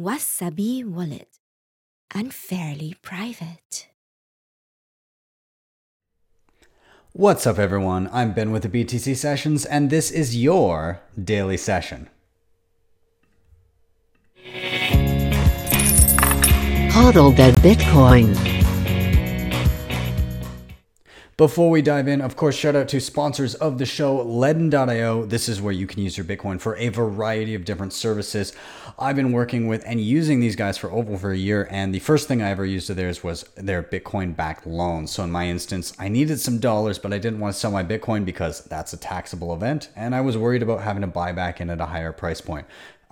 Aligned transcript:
Wasabi 0.00 0.84
Wallet. 0.84 1.38
Unfairly 2.12 2.96
private. 3.00 3.86
What's 7.12 7.46
up, 7.46 7.60
everyone? 7.60 8.10
I'm 8.12 8.32
Ben 8.32 8.50
with 8.50 8.64
the 8.64 8.68
BTC 8.68 9.14
Sessions, 9.14 9.64
and 9.64 9.90
this 9.90 10.10
is 10.10 10.36
your 10.36 11.00
daily 11.22 11.56
session. 11.56 12.10
Hodl 16.90 17.36
that 17.36 17.54
Bitcoin. 17.62 18.63
Before 21.36 21.68
we 21.68 21.82
dive 21.82 22.06
in, 22.06 22.20
of 22.20 22.36
course, 22.36 22.54
shout 22.54 22.76
out 22.76 22.86
to 22.90 23.00
sponsors 23.00 23.56
of 23.56 23.78
the 23.78 23.86
show, 23.86 24.24
Ledn.io. 24.24 25.26
This 25.26 25.48
is 25.48 25.60
where 25.60 25.72
you 25.72 25.84
can 25.84 26.00
use 26.00 26.16
your 26.16 26.24
Bitcoin 26.24 26.60
for 26.60 26.76
a 26.76 26.90
variety 26.90 27.56
of 27.56 27.64
different 27.64 27.92
services. 27.92 28.52
I've 29.00 29.16
been 29.16 29.32
working 29.32 29.66
with 29.66 29.82
and 29.84 30.00
using 30.00 30.38
these 30.38 30.54
guys 30.54 30.78
for 30.78 30.92
over 30.92 31.32
a 31.32 31.36
year, 31.36 31.66
and 31.72 31.92
the 31.92 31.98
first 31.98 32.28
thing 32.28 32.40
I 32.40 32.50
ever 32.50 32.64
used 32.64 32.88
of 32.88 32.94
theirs 32.94 33.24
was 33.24 33.42
their 33.56 33.82
Bitcoin 33.82 34.36
backed 34.36 34.64
loans. 34.64 35.10
So 35.10 35.24
in 35.24 35.32
my 35.32 35.48
instance, 35.48 35.92
I 35.98 36.06
needed 36.06 36.38
some 36.38 36.60
dollars, 36.60 37.00
but 37.00 37.12
I 37.12 37.18
didn't 37.18 37.40
want 37.40 37.54
to 37.54 37.58
sell 37.58 37.72
my 37.72 37.82
Bitcoin 37.82 38.24
because 38.24 38.62
that's 38.62 38.92
a 38.92 38.96
taxable 38.96 39.52
event, 39.52 39.88
and 39.96 40.14
I 40.14 40.20
was 40.20 40.38
worried 40.38 40.62
about 40.62 40.82
having 40.82 41.00
to 41.00 41.08
buy 41.08 41.32
back 41.32 41.60
in 41.60 41.68
at 41.68 41.80
a 41.80 41.86
higher 41.86 42.12
price 42.12 42.40
point. 42.40 42.64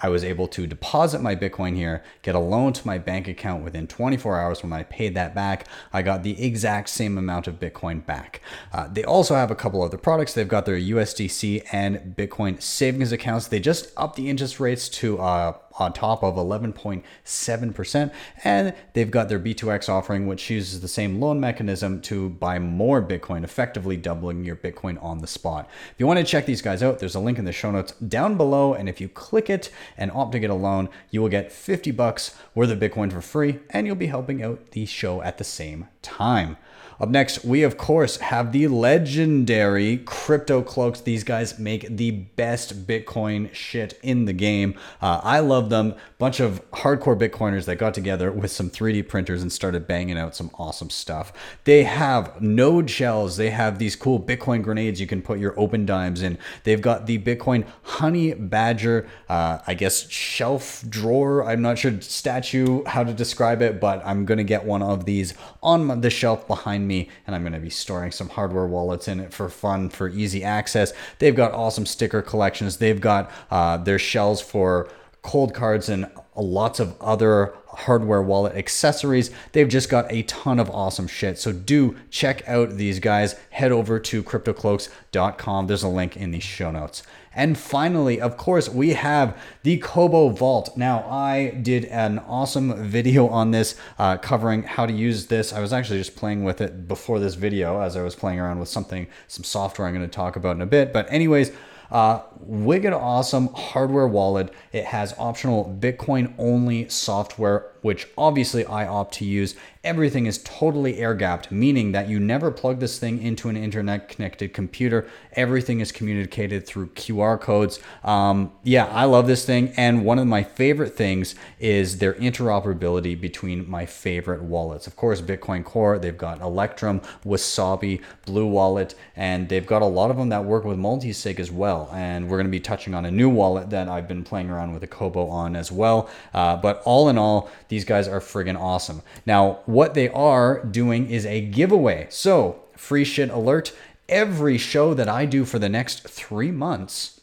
I 0.03 0.09
was 0.09 0.25
able 0.25 0.49
to 0.49 0.67
deposit 0.67 1.23
my 1.23 1.37
Bitcoin 1.37 1.77
here, 1.77 2.03
get 2.23 2.35
a 2.35 2.41
loan 2.41 2.73
to 2.73 2.87
my 2.87 2.99
bank 2.99 3.29
account 3.29 3.63
within 3.63 3.87
24 3.87 4.39
hours 4.39 4.63
when 4.63 4.73
I 4.73 4.83
paid 4.83 5.15
that 5.15 5.35
back. 5.35 5.67
I 5.93 6.03
got 6.03 6.25
the 6.25 6.43
exact 6.45 6.89
same 6.89 7.17
amount 7.17 7.47
of 7.47 7.61
Bitcoin 7.61 8.05
back. 8.05 8.41
Uh, 8.73 8.89
they 8.93 9.05
also 9.05 9.37
have 9.37 9.53
a 9.53 9.55
couple 9.55 9.81
other 9.81 9.97
products. 9.97 10.35
They've 10.35 10.49
got 10.49 10.67
their 10.67 10.79
USDC 10.79 11.67
and 11.73 12.17
Bitcoin 12.17 12.61
savings 12.61 13.13
accounts. 13.13 13.47
They 13.47 13.61
just 13.61 13.93
upped 13.97 14.17
the 14.17 14.29
interest 14.29 14.59
rates 14.59 14.89
to 14.89 15.21
uh, 15.21 15.53
on 15.79 15.93
top 15.93 16.23
of 16.23 16.35
11.7%. 16.35 18.13
And 18.45 18.75
they've 18.93 19.11
got 19.11 19.29
their 19.29 19.41
B2X 19.41 19.89
offering, 19.89 20.27
which 20.27 20.51
uses 20.51 20.81
the 20.81 20.89
same 20.89 21.21
loan 21.21 21.41
mechanism 21.41 22.01
to 22.03 22.31
buy 22.31 22.59
more 22.59 23.03
Bitcoin, 23.03 23.45
effectively 23.45 23.97
doubling 23.97 24.45
your 24.45 24.57
Bitcoin 24.57 25.03
on 25.03 25.19
the 25.19 25.27
spot. 25.27 25.69
If 25.93 25.95
you 25.99 26.07
want 26.07 26.19
to 26.19 26.25
check 26.25 26.47
these 26.47 26.63
guys 26.63 26.83
out, 26.83 26.99
there's 26.99 27.15
a 27.15 27.21
link 27.21 27.39
in 27.39 27.45
the 27.45 27.53
show 27.53 27.71
notes 27.71 27.93
down 27.93 28.37
below. 28.37 28.75
And 28.75 28.89
if 28.89 29.01
you 29.01 29.09
click 29.09 29.49
it 29.51 29.71
and 29.97 30.11
opt 30.13 30.33
to 30.33 30.41
get 30.41 30.51
a 30.51 30.55
loan, 30.55 30.89
you 31.11 31.21
will 31.21 31.29
get 31.29 31.53
50 31.53 31.91
bucks 31.93 32.37
worth 32.55 32.71
of 32.71 32.79
Bitcoin 32.79 33.13
for 33.13 33.21
free, 33.21 33.61
and 33.71 33.87
you'll 33.87 33.97
be 33.97 34.07
helping 34.07 34.43
out 34.43 34.73
the 34.73 34.87
show 34.87 35.23
at 35.23 35.39
the 35.39 35.45
same 35.45 35.89
time. 36.03 36.57
Up 37.03 37.09
next, 37.09 37.45
we 37.45 37.65
of 37.65 37.77
course 37.77 38.19
have 38.19 38.53
the 38.53 38.69
legendary 38.69 39.97
Crypto 39.97 40.63
Cloaks. 40.63 41.01
These 41.01 41.25
guys 41.25 41.59
make 41.59 41.97
the 41.97 42.13
best 42.13 42.87
Bitcoin 42.87 43.53
shit 43.53 43.99
in 44.05 44.27
the 44.27 44.33
game. 44.33 44.79
Uh, 45.01 45.21
I 45.25 45.41
love 45.41 45.69
them. 45.69 45.97
Bunch 46.19 46.39
of 46.39 46.63
hardcore 46.71 47.19
Bitcoiners 47.19 47.65
that 47.65 47.75
got 47.75 47.93
together 47.93 48.31
with 48.31 48.53
some 48.53 48.71
3D 48.71 49.09
printers 49.09 49.43
and 49.43 49.53
started 49.53 49.89
banging 49.89 50.17
out 50.17 50.37
some 50.37 50.53
awesome 50.55 50.91
stuff. 50.91 51.33
They 51.65 51.83
have 51.83 52.41
node 52.41 52.89
shells. 52.89 53.37
They 53.37 53.51
have 53.51 53.81
these 53.81 53.97
cool 53.97 54.21
Bitcoin 54.21 54.63
grenades 54.63 55.01
you 55.01 55.09
can 55.09 55.23
put 55.23 55.41
your 55.41 55.55
Opendimes 55.55 56.23
in. 56.23 56.39
They've 56.63 56.81
got 56.81 57.07
the 57.07 57.19
Bitcoin 57.19 57.67
Honey 57.83 58.35
Badger, 58.35 59.09
uh, 59.29 59.59
I 59.67 59.75
guess, 59.75 60.09
shelf 60.09 60.85
drawer. 60.89 61.45
I'm 61.45 61.63
not 61.63 61.79
sure 61.79 62.01
statue 62.01 62.85
how 62.85 63.03
to 63.03 63.13
describe 63.13 63.61
it, 63.61 63.81
but 63.81 64.01
I'm 64.07 64.25
gonna 64.25 64.45
get 64.45 64.65
one 64.65 64.83
of 64.83 65.05
these 65.05 65.35
on 65.65 66.01
the 66.01 66.09
shelf 66.09 66.47
behind 66.47 66.87
me 66.87 66.92
me, 66.93 67.09
and 67.27 67.35
I'm 67.35 67.43
going 67.43 67.53
to 67.55 67.67
be 67.71 67.71
storing 67.71 68.13
some 68.13 68.29
hardware 68.29 68.67
wallets 68.67 69.09
in 69.09 69.21
it 69.21 69.33
for 69.33 69.49
fun, 69.49 69.89
for 69.89 70.09
easy 70.09 70.43
access. 70.45 70.93
They've 71.19 71.35
got 71.35 71.53
awesome 71.53 71.87
sticker 71.87 72.23
collections. 72.23 72.77
They've 72.77 73.01
got 73.01 73.31
uh, 73.51 73.77
their 73.79 73.99
shells 73.99 74.41
for 74.41 74.89
Coldcards 75.23 75.89
and 75.89 76.11
lots 76.37 76.81
of 76.81 77.01
other 77.01 77.55
hardware 77.67 78.23
wallet 78.23 78.57
accessories. 78.57 79.31
They've 79.53 79.69
just 79.69 79.89
got 79.89 80.11
a 80.11 80.23
ton 80.25 80.59
of 80.59 80.71
awesome 80.71 81.07
shit. 81.07 81.39
So 81.39 81.53
do 81.53 81.97
check 82.11 82.47
out 82.49 82.77
these 82.77 83.01
guys. 83.01 83.37
Head 83.51 83.73
over 83.73 83.99
to 83.99 84.23
cryptocloaks.com. 84.23 85.67
There's 85.67 85.83
a 85.83 85.89
link 85.89 86.17
in 86.17 86.31
the 86.31 86.41
show 86.41 86.71
notes. 86.71 87.03
And 87.35 87.57
finally, 87.57 88.21
of 88.21 88.37
course, 88.37 88.69
we 88.69 88.91
have 88.91 89.41
the 89.63 89.79
Cobo 89.79 90.29
Vault. 90.29 90.77
Now, 90.77 91.09
I 91.09 91.51
did 91.51 91.87
an 91.87 92.19
awesome 92.19 92.85
video 92.85 93.27
on 93.29 93.53
this 93.53 93.75
uh, 93.99 94.19
covering 94.19 94.65
how 94.65 94.85
to 94.85 94.93
use 94.93 95.27
this. 95.27 95.53
I 95.53 95.61
was 95.61 95.73
actually 95.73 95.99
just 95.99 96.15
playing 96.15 96.45
with 96.45 96.61
it 96.61 96.87
before 96.87 97.19
this 97.19 97.35
video 97.35 97.81
as 97.81 97.97
I 97.97 98.03
was 98.03 98.15
playing 98.15 98.39
around 98.39 98.59
with 98.59 98.69
something, 98.69 99.07
some 99.29 99.45
software 99.45 99.89
I'm 99.89 99.95
going 99.95 100.07
to 100.07 100.15
talk 100.15 100.37
about 100.37 100.57
in 100.57 100.63
a 100.63 100.67
bit. 100.67 100.93
But 100.93 101.11
anyways, 101.11 101.53
uh, 101.93 102.23
wicked 102.41 102.93
awesome 102.93 103.49
hardware 103.55 104.09
wallet. 104.09 104.53
It 104.73 104.87
has 104.87 105.15
optional 105.19 105.77
Bitcoin 105.79 106.33
only 106.39 106.89
software, 106.89 107.72
which 107.83 108.09
obviously 108.17 108.65
I 108.65 108.87
opt 108.87 109.15
to 109.15 109.25
use. 109.25 109.55
Everything 109.85 110.27
is 110.27 110.39
totally 110.45 110.99
air 110.99 111.13
gapped, 111.13 111.51
meaning 111.51 111.91
that 111.91 112.09
you 112.09 112.21
never 112.21 112.53
plug 112.53 112.79
this 112.79 113.01
thing 113.01 113.21
into 113.21 113.49
an 113.49 113.57
internet 113.57 114.09
connected 114.09 114.55
computer. 114.55 115.09
Everything 115.33 115.81
is 115.81 115.91
communicated 115.91 116.65
through 116.65 116.87
QR 116.91 117.41
codes. 117.41 117.81
Um, 118.05 118.53
yeah, 118.63 118.87
I 118.87 119.05
love 119.05 119.27
this 119.27 119.45
thing. 119.45 119.73
And 119.77 120.05
one 120.05 120.21
of 120.21 120.29
my 120.29 120.45
favorite 120.45 120.95
things 120.95 121.35
is 121.59 121.99
their 121.99 122.15
interoperability 122.15 123.21
between 123.21 123.69
my 123.69 123.85
favorite 123.85 124.43
wallets. 124.43 124.87
Of 124.87 124.95
course, 124.95 125.21
Bitcoin 125.21 125.65
Core, 125.65 125.99
they've 125.99 126.17
got 126.17 126.41
Electrum, 126.41 127.01
Wasabi, 127.25 128.01
Blue 128.25 128.47
Wallet, 128.47 128.95
and 129.17 129.49
they've 129.49 129.67
got 129.67 129.83
a 129.83 129.87
lot 129.87 130.13
of 130.13 130.17
them 130.17 130.29
that 130.29 130.45
work 130.45 130.65
with 130.65 130.79
multisig 130.79 131.41
as 131.41 131.51
well. 131.51 131.91
And 131.93 132.29
we're 132.29 132.37
going 132.37 132.47
to 132.47 132.53
be 132.53 132.61
touching 132.61 132.95
on 132.95 133.05
a 133.05 133.11
new 133.11 133.29
wallet 133.29 133.71
that 133.71 133.89
I've 133.89 134.07
been 134.07 134.23
playing 134.23 134.49
around 134.49 134.73
with 134.73 134.85
a 134.85 134.87
Cobo 134.87 135.27
on 135.27 135.57
as 135.57 135.73
well. 135.73 136.09
Uh, 136.33 136.57
but 136.57 136.83
all 136.85 137.09
in 137.09 137.19
all, 137.19 137.51
these 137.73 137.87
guys 137.87 138.07
are 138.07 138.21
friggin' 138.21 138.61
awesome. 138.61 139.01
Now, 139.25 139.61
what 139.65 139.95
they 139.95 140.11
are 140.11 140.63
doing 140.63 141.09
is 141.09 141.25
a 141.25 141.41
giveaway. 141.41 142.07
So, 142.11 142.65
free 142.77 143.03
shit 143.03 143.31
alert. 143.31 143.73
Every 144.11 144.59
show 144.59 144.93
that 144.93 145.09
I 145.09 145.25
do 145.25 145.47
for 145.47 145.59
the 145.59 145.71
next 145.71 146.07
three 146.07 146.51
months, 146.51 147.23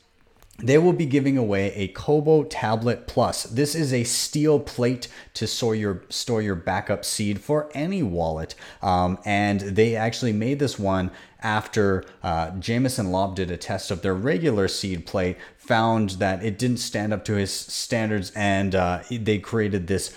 they 0.57 0.79
will 0.79 0.93
be 0.93 1.05
giving 1.05 1.37
away 1.37 1.71
a 1.75 1.89
Cobo 1.89 2.45
Tablet 2.45 3.05
Plus. 3.05 3.43
This 3.43 3.75
is 3.75 3.93
a 3.93 4.03
steel 4.03 4.59
plate 4.59 5.07
to 5.35 5.45
store 5.45 5.75
your 5.75 6.01
store 6.09 6.41
your 6.41 6.55
backup 6.55 7.05
seed 7.05 7.39
for 7.39 7.69
any 7.75 8.01
wallet, 8.01 8.55
um, 8.81 9.19
and 9.25 9.59
they 9.61 9.95
actually 9.95 10.33
made 10.33 10.57
this 10.57 10.79
one 10.79 11.11
after 11.41 12.03
uh, 12.23 12.49
Jameson 12.57 13.11
Lopp 13.11 13.35
did 13.35 13.51
a 13.51 13.55
test 13.55 13.91
of 13.91 14.01
their 14.01 14.15
regular 14.15 14.67
seed 14.67 15.05
plate, 15.05 15.37
found 15.57 16.11
that 16.11 16.43
it 16.43 16.57
didn't 16.57 16.77
stand 16.77 17.13
up 17.13 17.23
to 17.25 17.35
his 17.35 17.51
standards, 17.51 18.31
and 18.35 18.73
uh, 18.73 19.01
they 19.11 19.37
created 19.37 19.85
this 19.85 20.11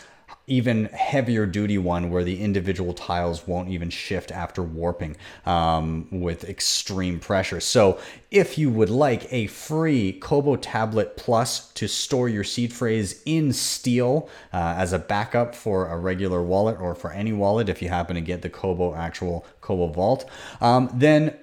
even 0.46 0.86
heavier 0.86 1.46
duty 1.46 1.78
one 1.78 2.10
where 2.10 2.24
the 2.24 2.40
individual 2.40 2.92
tiles 2.92 3.46
won't 3.46 3.68
even 3.68 3.90
shift 3.90 4.30
after 4.32 4.62
warping 4.62 5.16
um, 5.46 6.08
with 6.10 6.44
extreme 6.44 7.20
pressure. 7.20 7.60
So 7.60 7.98
if 8.30 8.58
you 8.58 8.70
would 8.70 8.90
like 8.90 9.32
a 9.32 9.46
free 9.46 10.12
Cobo 10.14 10.56
Tablet 10.56 11.16
Plus 11.16 11.72
to 11.72 11.86
store 11.86 12.28
your 12.28 12.44
seed 12.44 12.72
phrase 12.72 13.22
in 13.24 13.52
steel 13.52 14.28
uh, 14.52 14.74
as 14.76 14.92
a 14.92 14.98
backup 14.98 15.54
for 15.54 15.88
a 15.88 15.96
regular 15.96 16.42
wallet 16.42 16.80
or 16.80 16.94
for 16.94 17.12
any 17.12 17.32
wallet, 17.32 17.68
if 17.68 17.80
you 17.80 17.88
happen 17.88 18.16
to 18.16 18.20
get 18.20 18.42
the 18.42 18.50
Cobo 18.50 18.94
actual 18.94 19.46
Cobo 19.60 19.86
Vault, 19.86 20.28
um, 20.60 20.90
then 20.92 21.36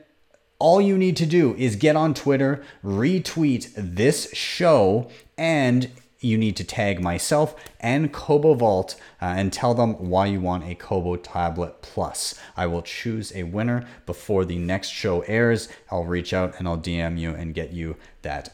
all 0.59 0.81
you 0.81 0.97
need 0.97 1.15
to 1.15 1.25
do 1.25 1.55
is 1.55 1.77
get 1.77 1.95
on 1.95 2.13
Twitter, 2.13 2.61
retweet 2.83 3.71
this 3.77 4.29
show, 4.33 5.09
and 5.37 5.89
you 6.19 6.37
need 6.37 6.55
to 6.57 6.63
tag 6.63 7.01
myself 7.01 7.55
and 7.79 8.11
Cobo 8.11 8.53
Vault 8.53 8.95
uh, 9.21 9.25
and 9.37 9.53
tell 9.53 9.73
them 9.73 9.93
why 10.09 10.25
you 10.25 10.41
want 10.41 10.65
a 10.65 10.75
Cobo 10.75 11.15
Tablet 11.15 11.81
Plus. 11.81 12.35
I 12.57 12.65
will 12.67 12.81
choose 12.81 13.31
a 13.33 13.43
winner 13.43 13.87
before 14.05 14.45
the 14.45 14.57
next 14.57 14.89
show 14.89 15.21
airs. 15.21 15.69
I'll 15.89 16.05
reach 16.05 16.33
out 16.33 16.55
and 16.59 16.67
I'll 16.67 16.77
DM 16.77 17.17
you 17.17 17.31
and 17.31 17.53
get 17.53 17.71
you 17.71 17.95
that 18.21 18.53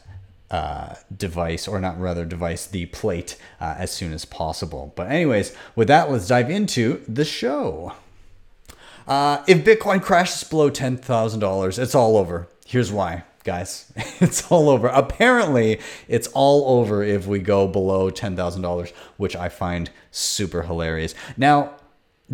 uh, 0.50 0.94
device, 1.14 1.66
or 1.66 1.80
not 1.80 2.00
rather 2.00 2.24
device, 2.24 2.66
the 2.66 2.86
plate 2.86 3.36
uh, 3.60 3.74
as 3.78 3.90
soon 3.90 4.12
as 4.12 4.24
possible. 4.24 4.92
But, 4.94 5.10
anyways, 5.10 5.52
with 5.74 5.88
that, 5.88 6.10
let's 6.10 6.28
dive 6.28 6.50
into 6.50 7.02
the 7.08 7.24
show. 7.24 7.94
Uh, 9.08 9.42
if 9.48 9.64
Bitcoin 9.64 10.00
crashes 10.00 10.44
below 10.44 10.70
$10,000, 10.70 11.78
it's 11.78 11.94
all 11.94 12.16
over. 12.16 12.48
Here's 12.64 12.92
why 12.92 13.24
guys. 13.46 13.92
It's 14.18 14.50
all 14.50 14.70
over. 14.70 14.88
Apparently, 14.88 15.78
it's 16.08 16.26
all 16.28 16.78
over 16.78 17.02
if 17.02 17.26
we 17.26 17.38
go 17.38 17.68
below 17.68 18.10
$10,000, 18.10 18.92
which 19.18 19.36
I 19.36 19.50
find 19.50 19.90
super 20.10 20.62
hilarious. 20.62 21.14
Now, 21.36 21.74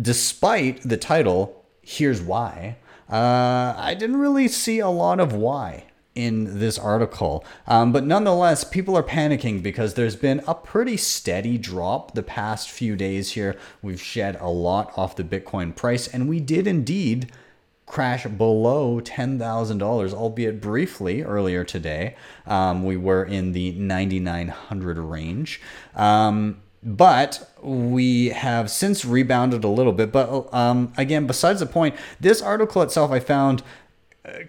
despite 0.01 0.81
the 0.81 0.95
title, 0.95 1.65
here's 1.81 2.21
why, 2.21 2.77
uh, 3.09 3.73
I 3.77 3.95
didn't 3.99 4.15
really 4.15 4.47
see 4.47 4.79
a 4.79 4.87
lot 4.87 5.19
of 5.19 5.33
why 5.33 5.83
in 6.15 6.59
this 6.59 6.79
article. 6.79 7.43
Um, 7.67 7.91
but 7.91 8.05
nonetheless, 8.05 8.63
people 8.63 8.95
are 8.95 9.03
panicking 9.03 9.61
because 9.61 9.95
there's 9.95 10.15
been 10.15 10.41
a 10.47 10.55
pretty 10.55 10.95
steady 10.95 11.57
drop 11.57 12.13
the 12.13 12.23
past 12.23 12.69
few 12.69 12.95
days 12.95 13.31
here. 13.31 13.57
We've 13.81 14.01
shed 14.01 14.37
a 14.39 14.49
lot 14.49 14.93
off 14.97 15.17
the 15.17 15.23
Bitcoin 15.23 15.75
price, 15.75 16.07
and 16.07 16.29
we 16.29 16.39
did 16.39 16.65
indeed 16.65 17.31
crash 17.93 18.25
below 18.25 18.99
$10,000, 18.99 20.13
albeit 20.13 20.59
briefly 20.59 21.21
earlier 21.21 21.63
today. 21.63 22.15
Um, 22.47 22.83
we 22.83 22.97
were 22.97 23.23
in 23.23 23.51
the 23.51 23.73
9,900 23.73 24.97
range. 24.97 25.61
Um, 25.95 26.63
but 26.81 27.53
we 27.61 28.29
have 28.29 28.71
since 28.71 29.05
rebounded 29.05 29.63
a 29.63 29.67
little 29.67 29.93
bit. 29.93 30.11
But 30.11 30.51
um, 30.51 30.91
again, 30.97 31.27
besides 31.27 31.59
the 31.59 31.67
point, 31.67 31.95
this 32.19 32.41
article 32.41 32.81
itself 32.81 33.11
I 33.11 33.19
found 33.19 33.61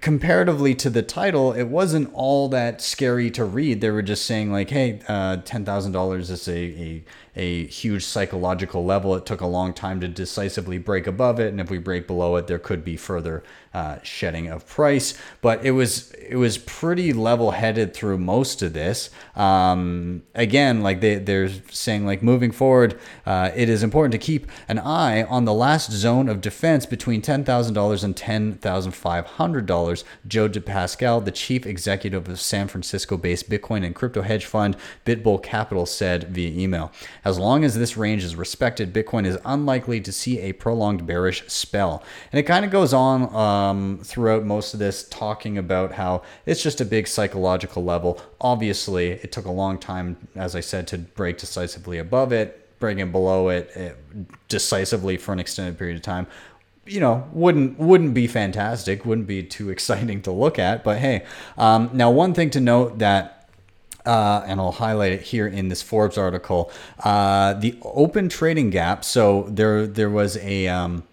comparatively 0.00 0.74
to 0.76 0.88
the 0.88 1.02
title, 1.02 1.52
it 1.52 1.64
wasn't 1.64 2.10
all 2.14 2.48
that 2.48 2.80
scary 2.80 3.30
to 3.32 3.44
read. 3.44 3.80
They 3.80 3.90
were 3.90 4.02
just 4.02 4.24
saying 4.24 4.52
like, 4.52 4.70
"Hey, 4.70 5.00
uh, 5.06 5.38
ten 5.44 5.64
thousand 5.64 5.92
dollars 5.92 6.30
is 6.30 6.48
a, 6.48 6.58
a 6.58 7.04
a 7.36 7.66
huge 7.66 8.04
psychological 8.04 8.84
level. 8.84 9.14
It 9.14 9.26
took 9.26 9.40
a 9.40 9.46
long 9.46 9.72
time 9.72 10.00
to 10.00 10.08
decisively 10.08 10.78
break 10.78 11.06
above 11.06 11.40
it, 11.40 11.48
and 11.48 11.60
if 11.60 11.70
we 11.70 11.78
break 11.78 12.06
below 12.06 12.36
it, 12.36 12.46
there 12.46 12.58
could 12.58 12.84
be 12.84 12.96
further 12.96 13.42
uh, 13.72 13.98
shedding 14.02 14.48
of 14.48 14.66
price. 14.66 15.14
But 15.40 15.64
it 15.64 15.72
was 15.72 16.12
it 16.12 16.36
was 16.36 16.58
pretty 16.58 17.12
level 17.12 17.50
headed 17.50 17.92
through 17.92 18.18
most 18.18 18.62
of 18.62 18.72
this. 18.72 19.10
Um, 19.34 20.22
again, 20.34 20.82
like 20.82 21.00
they 21.00 21.16
they're 21.16 21.50
saying 21.70 22.06
like 22.06 22.22
moving 22.22 22.52
forward, 22.52 22.98
uh, 23.26 23.50
it 23.54 23.68
is 23.68 23.82
important 23.82 24.12
to 24.12 24.18
keep 24.18 24.46
an 24.68 24.78
eye 24.78 25.24
on 25.24 25.44
the 25.44 25.52
last 25.52 25.90
zone 25.90 26.28
of 26.28 26.40
defense 26.40 26.86
between 26.86 27.20
ten 27.20 27.44
thousand 27.44 27.74
dollars 27.74 28.04
and 28.04 28.16
ten 28.16 28.54
thousand 28.54 28.92
five 28.92 29.26
hundred 29.26 29.66
dollars. 29.66 30.04
Joe 30.26 30.48
DiPasquale, 30.48 31.24
the 31.24 31.32
chief 31.32 31.66
executive 31.66 32.28
of 32.28 32.40
San 32.40 32.68
Francisco-based 32.68 33.50
Bitcoin 33.50 33.84
and 33.84 33.94
crypto 33.94 34.22
hedge 34.22 34.44
fund 34.46 34.76
BitBull 35.04 35.42
Capital, 35.42 35.86
said 35.86 36.28
via 36.28 36.50
email. 36.50 36.92
As 37.24 37.38
long 37.38 37.64
as 37.64 37.74
this 37.74 37.96
range 37.96 38.22
is 38.22 38.36
respected, 38.36 38.92
Bitcoin 38.92 39.26
is 39.26 39.38
unlikely 39.44 40.00
to 40.02 40.12
see 40.12 40.40
a 40.40 40.52
prolonged 40.52 41.06
bearish 41.06 41.44
spell. 41.48 42.02
And 42.30 42.38
it 42.38 42.44
kind 42.44 42.64
of 42.64 42.70
goes 42.70 42.92
on 42.92 43.34
um, 43.34 44.00
throughout 44.02 44.44
most 44.44 44.74
of 44.74 44.80
this, 44.80 45.08
talking 45.08 45.56
about 45.56 45.92
how 45.92 46.22
it's 46.46 46.62
just 46.62 46.80
a 46.80 46.84
big 46.84 47.08
psychological 47.08 47.82
level. 47.82 48.20
Obviously, 48.40 49.12
it 49.12 49.32
took 49.32 49.46
a 49.46 49.50
long 49.50 49.78
time, 49.78 50.28
as 50.34 50.54
I 50.54 50.60
said, 50.60 50.86
to 50.88 50.98
break 50.98 51.38
decisively 51.38 51.98
above 51.98 52.32
it, 52.32 52.78
breaking 52.78 53.12
below 53.12 53.48
it, 53.48 53.70
it 53.74 54.48
decisively 54.48 55.16
for 55.16 55.32
an 55.32 55.40
extended 55.40 55.78
period 55.78 55.96
of 55.96 56.02
time 56.02 56.26
you 56.86 57.00
know 57.00 57.26
wouldn't 57.32 57.78
wouldn't 57.78 58.12
be 58.12 58.26
fantastic 58.26 59.04
wouldn't 59.04 59.26
be 59.26 59.42
too 59.42 59.70
exciting 59.74 60.20
to 60.22 60.30
look 60.30 60.58
at 60.58 60.84
but 60.84 60.98
hey 60.98 61.24
um, 61.56 61.90
now 61.92 62.10
one 62.10 62.34
thing 62.34 62.50
to 62.50 62.60
note 62.60 62.98
that 62.98 63.33
uh, 64.06 64.44
and 64.46 64.60
I'll 64.60 64.72
highlight 64.72 65.12
it 65.12 65.22
here 65.22 65.46
in 65.46 65.68
this 65.68 65.82
Forbes 65.82 66.18
article. 66.18 66.70
Uh, 67.02 67.54
the 67.54 67.78
open 67.82 68.28
trading 68.28 68.70
gap. 68.70 69.04
So 69.04 69.46
there, 69.48 69.86
there 69.86 70.10
was 70.10 70.36
a 70.38 70.68
um, 70.68 71.04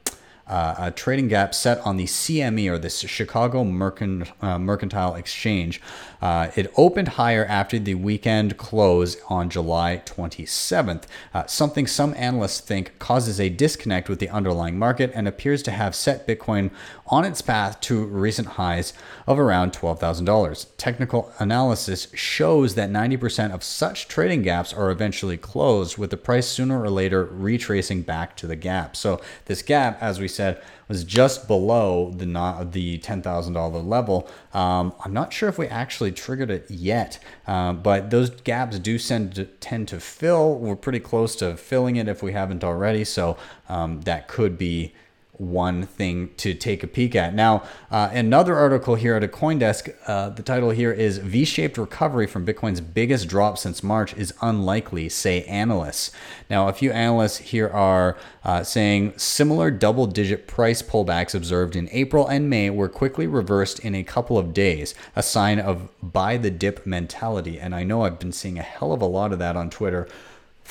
uh, 0.52 0.76
a 0.78 0.92
trading 0.92 1.30
gap 1.30 1.56
set 1.56 1.80
on 1.86 1.96
the 1.96 2.04
CME 2.04 2.70
or 2.70 2.78
the 2.78 2.90
Chicago 2.90 3.64
Mercant, 3.64 4.30
uh, 4.42 4.60
Mercantile 4.60 5.16
Exchange. 5.16 5.82
Uh, 6.21 6.51
it 6.56 6.71
opened 6.77 7.09
higher 7.09 7.45
after 7.45 7.79
the 7.79 7.95
weekend 7.95 8.57
close 8.57 9.18
on 9.27 9.50
July 9.50 10.01
27th, 10.06 11.03
uh, 11.33 11.45
something 11.47 11.88
some 11.88 12.13
analysts 12.15 12.59
think 12.59 12.97
causes 13.00 13.39
a 13.39 13.50
disconnect 13.50 14.07
with 14.07 14.19
the 14.19 14.29
underlying 14.29 14.77
market 14.77 15.12
and 15.15 15.27
appears 15.27 15.63
to 15.63 15.71
have 15.71 15.95
set 15.95 16.27
Bitcoin 16.27 16.69
on 17.07 17.25
its 17.25 17.41
path 17.41 17.81
to 17.81 18.06
recent 18.06 18.50
highs 18.50 18.94
of 19.25 19.39
around 19.39 19.73
$12,000. 19.73 20.68
Technical 20.77 21.31
analysis 21.39 22.07
shows 22.13 22.75
that 22.75 22.89
90% 22.89 23.51
of 23.51 23.63
such 23.63 24.07
trading 24.07 24.44
gaps 24.44 24.73
are 24.73 24.91
eventually 24.91 25.38
closed, 25.38 25.97
with 25.97 26.09
the 26.12 26.18
price 26.18 26.47
sooner 26.47 26.81
or 26.81 26.89
later 26.89 27.25
retracing 27.25 28.03
back 28.03 28.38
to 28.38 28.47
the 28.47 28.56
gap. 28.56 28.95
So, 28.95 29.19
this 29.45 29.62
gap, 29.62 30.01
as 30.01 30.19
we 30.19 30.27
said, 30.27 30.62
was 30.92 31.06
just 31.06 31.48
below 31.48 32.12
the 32.18 32.26
not 32.26 32.74
the 32.74 32.98
ten 32.98 33.22
thousand 33.22 33.54
dollar 33.54 33.80
level. 33.80 34.30
Um, 34.54 34.94
I'm 35.06 35.14
not 35.14 35.32
sure 35.32 35.48
if 35.48 35.58
we 35.58 35.68
actually 35.68 36.12
triggered 36.12 36.52
it 36.52 36.70
yet, 36.70 37.18
uh, 37.48 37.72
but 37.72 38.10
those 38.10 38.30
gaps 38.30 38.78
do 38.78 38.98
to, 38.98 39.46
tend 39.62 39.88
to 39.88 40.02
fill. 40.02 40.56
We're 40.56 40.76
pretty 40.76 41.00
close 41.00 41.38
to 41.38 41.56
filling 41.56 41.96
it 41.96 42.10
if 42.10 42.22
we 42.22 42.34
haven't 42.34 42.64
already. 42.64 43.06
So 43.06 43.38
um, 43.70 44.02
that 44.02 44.28
could 44.28 44.58
be 44.58 44.94
one 45.42 45.84
thing 45.84 46.30
to 46.38 46.54
take 46.54 46.84
a 46.84 46.88
peek 46.88 47.16
at. 47.16 47.34
Now, 47.34 47.64
uh, 47.90 48.10
another 48.14 48.56
article 48.56 48.94
here 48.94 49.16
at 49.16 49.24
a 49.24 49.28
CoinDesk, 49.28 49.94
uh, 50.06 50.30
the 50.30 50.44
title 50.44 50.70
here 50.70 50.92
is 50.92 51.18
V 51.18 51.46
shaped 51.46 51.80
recovery 51.80 52.28
from 52.28 52.46
Bitcoin's 52.46 52.80
biggest 52.80 53.28
drop 53.28 53.58
since 53.58 53.82
March 53.82 54.14
is 54.16 54.34
unlikely, 54.42 55.10
say 55.10 55.44
analysts. 55.46 56.12
Now, 56.50 56.68
a 56.68 56.74
few 56.74 56.92
analysts 56.92 57.38
here 57.38 57.68
are 57.68 58.18
uh, 58.44 58.64
saying 58.64 59.14
similar 59.18 59.72
double 59.72 60.06
digit 60.06 60.48
price 60.48 60.84
pullbacks 60.84 61.34
observed 61.34 61.76
in 61.76 61.90
April 61.92 62.28
and 62.28 62.48
May 62.48 62.70
were 62.70 62.90
quickly 62.90 63.26
reversed 63.26 63.80
in 63.80 63.96
a 63.96 64.04
couple 64.04 64.38
of 64.38 64.54
days, 64.54 64.94
a 65.16 65.24
sign 65.24 65.60
of 65.60 65.90
buy 66.04 66.38
the 66.38 66.52
dip 66.52 66.86
mentality. 66.86 67.60
And 67.60 67.74
I 67.74 67.84
know 67.84 68.04
I've 68.04 68.20
been 68.20 68.32
seeing 68.32 68.60
a 68.60 68.64
hell 68.64 68.94
of 68.94 69.02
a 69.02 69.06
lot 69.06 69.34
of 69.34 69.40
that 69.40 69.56
on 69.56 69.72
Twitter 69.72 70.08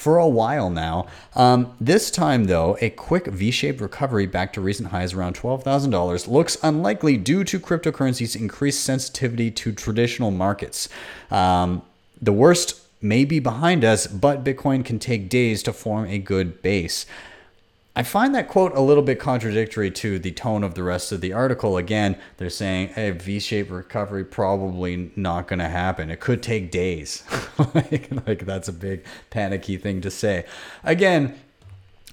for 0.00 0.16
a 0.16 0.26
while 0.26 0.70
now. 0.70 1.06
Um, 1.36 1.74
this 1.78 2.10
time, 2.10 2.44
though, 2.44 2.78
a 2.80 2.88
quick 2.88 3.26
V 3.26 3.50
shaped 3.50 3.82
recovery 3.82 4.24
back 4.24 4.50
to 4.54 4.60
recent 4.62 4.88
highs 4.88 5.12
around 5.12 5.36
$12,000 5.36 6.26
looks 6.26 6.56
unlikely 6.62 7.18
due 7.18 7.44
to 7.44 7.60
cryptocurrency's 7.60 8.34
increased 8.34 8.82
sensitivity 8.82 9.50
to 9.50 9.72
traditional 9.72 10.30
markets. 10.30 10.88
Um, 11.30 11.82
the 12.20 12.32
worst 12.32 12.80
may 13.02 13.26
be 13.26 13.40
behind 13.40 13.84
us, 13.84 14.06
but 14.06 14.42
Bitcoin 14.42 14.86
can 14.86 14.98
take 14.98 15.28
days 15.28 15.62
to 15.64 15.72
form 15.74 16.06
a 16.06 16.18
good 16.18 16.62
base. 16.62 17.04
I 17.96 18.04
find 18.04 18.34
that 18.36 18.48
quote 18.48 18.74
a 18.76 18.80
little 18.80 19.02
bit 19.02 19.18
contradictory 19.18 19.90
to 19.90 20.18
the 20.18 20.30
tone 20.30 20.62
of 20.62 20.74
the 20.74 20.82
rest 20.82 21.10
of 21.10 21.20
the 21.20 21.32
article. 21.32 21.76
Again, 21.76 22.16
they're 22.36 22.48
saying, 22.48 22.88
hey, 22.90 23.10
V 23.10 23.40
shaped 23.40 23.70
recovery 23.70 24.24
probably 24.24 25.10
not 25.16 25.48
going 25.48 25.58
to 25.58 25.68
happen. 25.68 26.08
It 26.08 26.20
could 26.20 26.40
take 26.42 26.70
days. 26.70 27.24
like, 27.74 28.08
like, 28.26 28.46
that's 28.46 28.68
a 28.68 28.72
big 28.72 29.04
panicky 29.30 29.76
thing 29.76 30.00
to 30.02 30.10
say. 30.10 30.44
Again, 30.84 31.38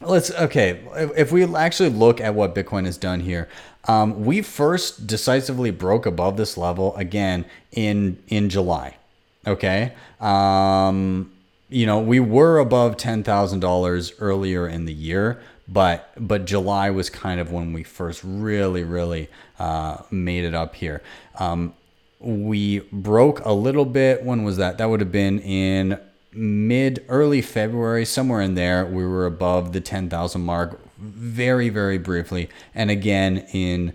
let's, 0.01 0.31
okay, 0.31 0.81
if, 1.15 1.31
we 1.31 1.43
actually 1.55 1.89
look 1.89 2.19
at 2.19 2.33
what 2.33 2.55
Bitcoin 2.55 2.85
has 2.85 2.97
done 2.97 3.19
here, 3.19 3.47
um, 3.87 4.25
we 4.25 4.41
first 4.41 5.05
decisively 5.05 5.69
broke 5.69 6.07
above 6.07 6.37
this 6.37 6.57
level 6.57 6.95
again 6.95 7.45
in, 7.71 8.21
in 8.29 8.49
July. 8.49 8.97
Okay. 9.45 9.93
Um, 10.19 11.31
you 11.69 11.85
know, 11.85 11.99
we 11.99 12.19
were 12.19 12.57
above 12.57 12.97
$10,000 12.97 14.13
earlier 14.19 14.67
in 14.67 14.85
the 14.85 14.93
year 14.93 15.39
but 15.67 16.11
but 16.17 16.45
July 16.45 16.89
was 16.89 17.09
kind 17.09 17.39
of 17.39 17.51
when 17.51 17.73
we 17.73 17.83
first 17.83 18.21
really 18.23 18.83
really 18.83 19.29
uh, 19.59 19.97
made 20.11 20.43
it 20.43 20.53
up 20.53 20.75
here. 20.75 21.01
Um, 21.39 21.73
we 22.19 22.79
broke 22.91 23.43
a 23.45 23.53
little 23.53 23.85
bit. 23.85 24.23
When 24.23 24.43
was 24.43 24.57
that? 24.57 24.77
That 24.77 24.89
would 24.89 25.01
have 25.01 25.11
been 25.11 25.39
in 25.39 25.99
mid 26.31 27.05
early 27.09 27.41
February, 27.41 28.05
somewhere 28.05 28.41
in 28.41 28.55
there. 28.55 28.85
We 28.85 29.05
were 29.05 29.25
above 29.25 29.73
the 29.73 29.81
ten 29.81 30.09
thousand 30.09 30.41
mark 30.41 30.79
very 30.97 31.69
very 31.69 31.97
briefly, 31.97 32.49
and 32.73 32.89
again 32.89 33.47
in 33.53 33.93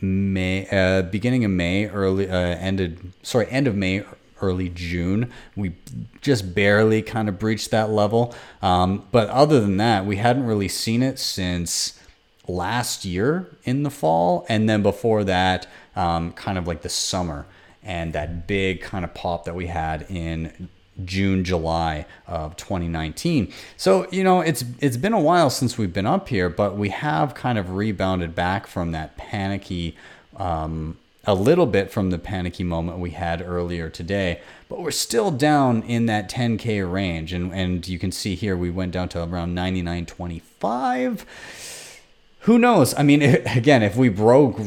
May, 0.00 0.66
uh, 0.72 1.02
beginning 1.02 1.44
of 1.44 1.52
May, 1.52 1.86
early 1.86 2.28
uh, 2.28 2.36
ended 2.36 3.12
sorry 3.22 3.46
end 3.50 3.68
of 3.68 3.76
May, 3.76 4.02
early 4.42 4.68
June. 4.68 5.30
We 5.56 5.74
just 6.20 6.54
barely 6.54 7.00
kind 7.00 7.28
of 7.28 7.38
breached 7.38 7.70
that 7.70 7.90
level. 7.90 8.34
Um, 8.60 9.06
but 9.10 9.28
other 9.30 9.60
than 9.60 9.78
that, 9.78 10.04
we 10.04 10.16
hadn't 10.16 10.44
really 10.44 10.68
seen 10.68 11.02
it 11.02 11.18
since 11.18 11.98
last 12.46 13.04
year 13.04 13.46
in 13.64 13.84
the 13.84 13.90
fall. 13.90 14.44
And 14.48 14.68
then 14.68 14.82
before 14.82 15.24
that, 15.24 15.66
um, 15.96 16.32
kind 16.32 16.58
of 16.58 16.66
like 16.66 16.82
the 16.82 16.88
summer 16.88 17.46
and 17.82 18.12
that 18.12 18.46
big 18.46 18.80
kind 18.80 19.04
of 19.04 19.14
pop 19.14 19.44
that 19.44 19.54
we 19.54 19.66
had 19.66 20.06
in 20.08 20.68
June, 21.04 21.42
July 21.44 22.06
of 22.26 22.56
2019. 22.56 23.52
So, 23.76 24.06
you 24.10 24.22
know, 24.22 24.40
it's 24.40 24.64
it's 24.78 24.96
been 24.96 25.14
a 25.14 25.20
while 25.20 25.50
since 25.50 25.78
we've 25.78 25.92
been 25.92 26.06
up 26.06 26.28
here, 26.28 26.48
but 26.48 26.76
we 26.76 26.90
have 26.90 27.34
kind 27.34 27.58
of 27.58 27.70
rebounded 27.70 28.34
back 28.34 28.66
from 28.66 28.92
that 28.92 29.16
panicky 29.16 29.96
um, 30.36 30.98
a 31.24 31.34
little 31.34 31.66
bit 31.66 31.90
from 31.90 32.10
the 32.10 32.18
panicky 32.18 32.64
moment 32.64 32.98
we 32.98 33.10
had 33.10 33.40
earlier 33.40 33.88
today, 33.88 34.40
but 34.68 34.80
we're 34.80 34.90
still 34.90 35.30
down 35.30 35.82
in 35.82 36.06
that 36.06 36.30
10K 36.30 36.90
range. 36.90 37.32
And, 37.32 37.52
and 37.52 37.86
you 37.86 37.98
can 37.98 38.10
see 38.10 38.34
here 38.34 38.56
we 38.56 38.70
went 38.70 38.92
down 38.92 39.08
to 39.10 39.22
around 39.22 39.56
99.25. 39.56 41.24
Who 42.40 42.58
knows? 42.58 42.92
I 42.94 43.02
mean, 43.04 43.22
again, 43.46 43.82
if 43.82 43.96
we 43.96 44.08
broke 44.08 44.58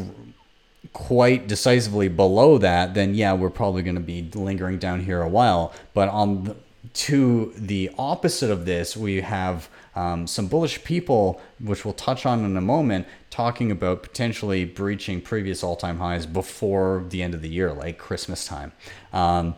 quite 0.93 1.47
decisively 1.47 2.07
below 2.07 2.57
that, 2.57 2.93
then 2.93 3.15
yeah, 3.15 3.33
we're 3.33 3.50
probably 3.50 3.83
going 3.83 3.95
to 3.95 4.01
be 4.01 4.21
lingering 4.33 4.79
down 4.79 5.01
here 5.01 5.21
a 5.21 5.27
while. 5.27 5.74
But 5.93 6.07
on 6.07 6.45
the, 6.45 6.55
to 6.93 7.53
the 7.57 7.91
opposite 7.97 8.50
of 8.50 8.65
this, 8.65 8.95
we 8.95 9.19
have 9.21 9.67
um, 9.96 10.28
some 10.28 10.48
bullish 10.48 10.84
people, 10.84 11.42
which 11.60 11.86
we'll 11.86 11.94
touch 11.94 12.25
on 12.25 12.44
in 12.44 12.58
a 12.58 12.62
moment, 12.62 13.08
talking 13.30 13.72
about 13.72 14.04
potentially 14.04 14.66
breaching 14.66 15.22
previous 15.22 15.64
all 15.64 15.75
time 15.75 16.00
highs 16.00 16.25
before 16.25 17.06
the 17.10 17.24
end 17.24 17.34
of 17.34 17.42
the 17.42 17.50
year, 17.50 17.72
like 17.74 17.98
Christmas 17.98 18.46
time. 18.46 18.74
Um, 19.14 19.56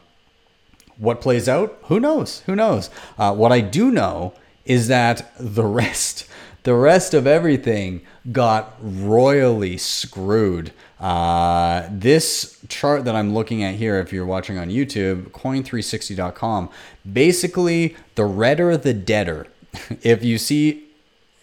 what 0.98 1.22
plays 1.22 1.48
out? 1.48 1.78
Who 1.84 2.00
knows? 2.00 2.42
Who 2.42 2.56
knows? 2.56 2.90
Uh, 3.18 3.34
what 3.34 3.52
I 3.52 3.62
do 3.62 3.92
know 3.92 4.34
is 4.66 4.88
that 4.88 5.32
the 5.40 5.66
rest 5.66 6.28
the 6.64 6.76
rest 6.76 7.14
of 7.14 7.26
everything 7.26 8.02
got 8.30 8.76
royally 8.82 9.78
screwed. 9.78 10.74
Uh, 11.00 11.88
this 11.90 12.60
chart 12.68 13.06
that 13.06 13.16
I'm 13.16 13.34
looking 13.34 13.64
at 13.64 13.76
here, 13.76 14.02
if 14.02 14.12
you're 14.12 14.26
watching 14.26 14.58
on 14.58 14.68
YouTube, 14.68 15.30
coin360.com, 15.30 16.70
basically 17.10 17.96
the 18.16 18.26
redder 18.26 18.76
the 18.76 18.94
deader. 18.94 19.48
If 20.02 20.24
you 20.24 20.38
see 20.38 20.86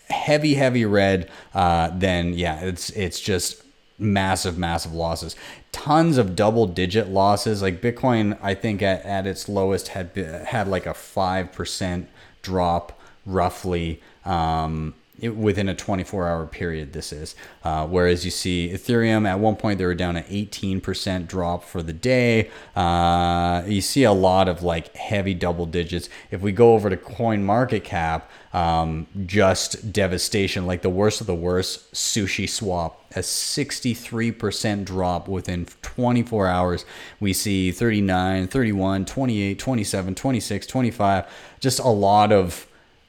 heavy, 0.08 0.54
heavy 0.54 0.84
red, 0.84 1.30
uh, 1.54 1.90
then 1.92 2.34
yeah, 2.34 2.60
it's 2.60 2.90
it's 2.90 3.20
just 3.20 3.62
massive, 3.98 4.58
massive 4.58 4.92
losses. 4.92 5.36
Tons 5.72 6.18
of 6.18 6.36
double 6.36 6.66
digit 6.66 7.08
losses. 7.08 7.62
Like 7.62 7.80
Bitcoin, 7.80 8.38
I 8.42 8.54
think 8.54 8.82
at, 8.82 9.04
at 9.04 9.26
its 9.26 9.48
lowest 9.48 9.88
had 9.88 10.10
had 10.16 10.68
like 10.68 10.86
a 10.86 10.94
five 10.94 11.52
percent 11.52 12.08
drop 12.42 13.00
roughly. 13.26 14.00
Um, 14.24 14.94
within 15.22 15.68
a 15.68 15.74
24 15.74 16.28
hour 16.28 16.46
period 16.46 16.92
this 16.92 17.12
is. 17.12 17.34
Uh, 17.62 17.86
whereas 17.86 18.24
you 18.24 18.30
see 18.30 18.70
ethereum 18.72 19.26
at 19.26 19.38
one 19.38 19.56
point 19.56 19.78
they 19.78 19.84
were 19.84 19.94
down 19.94 20.16
an 20.16 20.24
18% 20.24 21.26
drop 21.26 21.64
for 21.64 21.82
the 21.82 21.92
day. 21.92 22.50
Uh, 22.74 23.62
you 23.66 23.80
see 23.80 24.04
a 24.04 24.12
lot 24.12 24.48
of 24.48 24.62
like 24.62 24.94
heavy 24.96 25.34
double 25.34 25.66
digits. 25.66 26.08
If 26.30 26.40
we 26.40 26.52
go 26.52 26.74
over 26.74 26.90
to 26.90 26.96
coin 26.96 27.44
market 27.44 27.84
cap 27.84 28.30
um, 28.52 29.06
just 29.26 29.92
devastation 29.92 30.66
like 30.66 30.82
the 30.82 30.90
worst 30.90 31.20
of 31.20 31.26
the 31.26 31.34
worst 31.34 31.92
sushi 31.92 32.48
swap 32.48 33.04
a 33.16 33.20
63% 33.20 34.84
drop 34.84 35.28
within 35.28 35.66
24 35.82 36.48
hours. 36.48 36.84
We 37.20 37.32
see 37.32 37.70
39 37.70 38.48
31 38.48 39.04
28 39.04 39.58
27 39.58 40.14
26 40.14 40.66
25 40.66 41.26
just 41.60 41.78
a 41.78 41.88
lot 41.88 42.32
of 42.32 42.66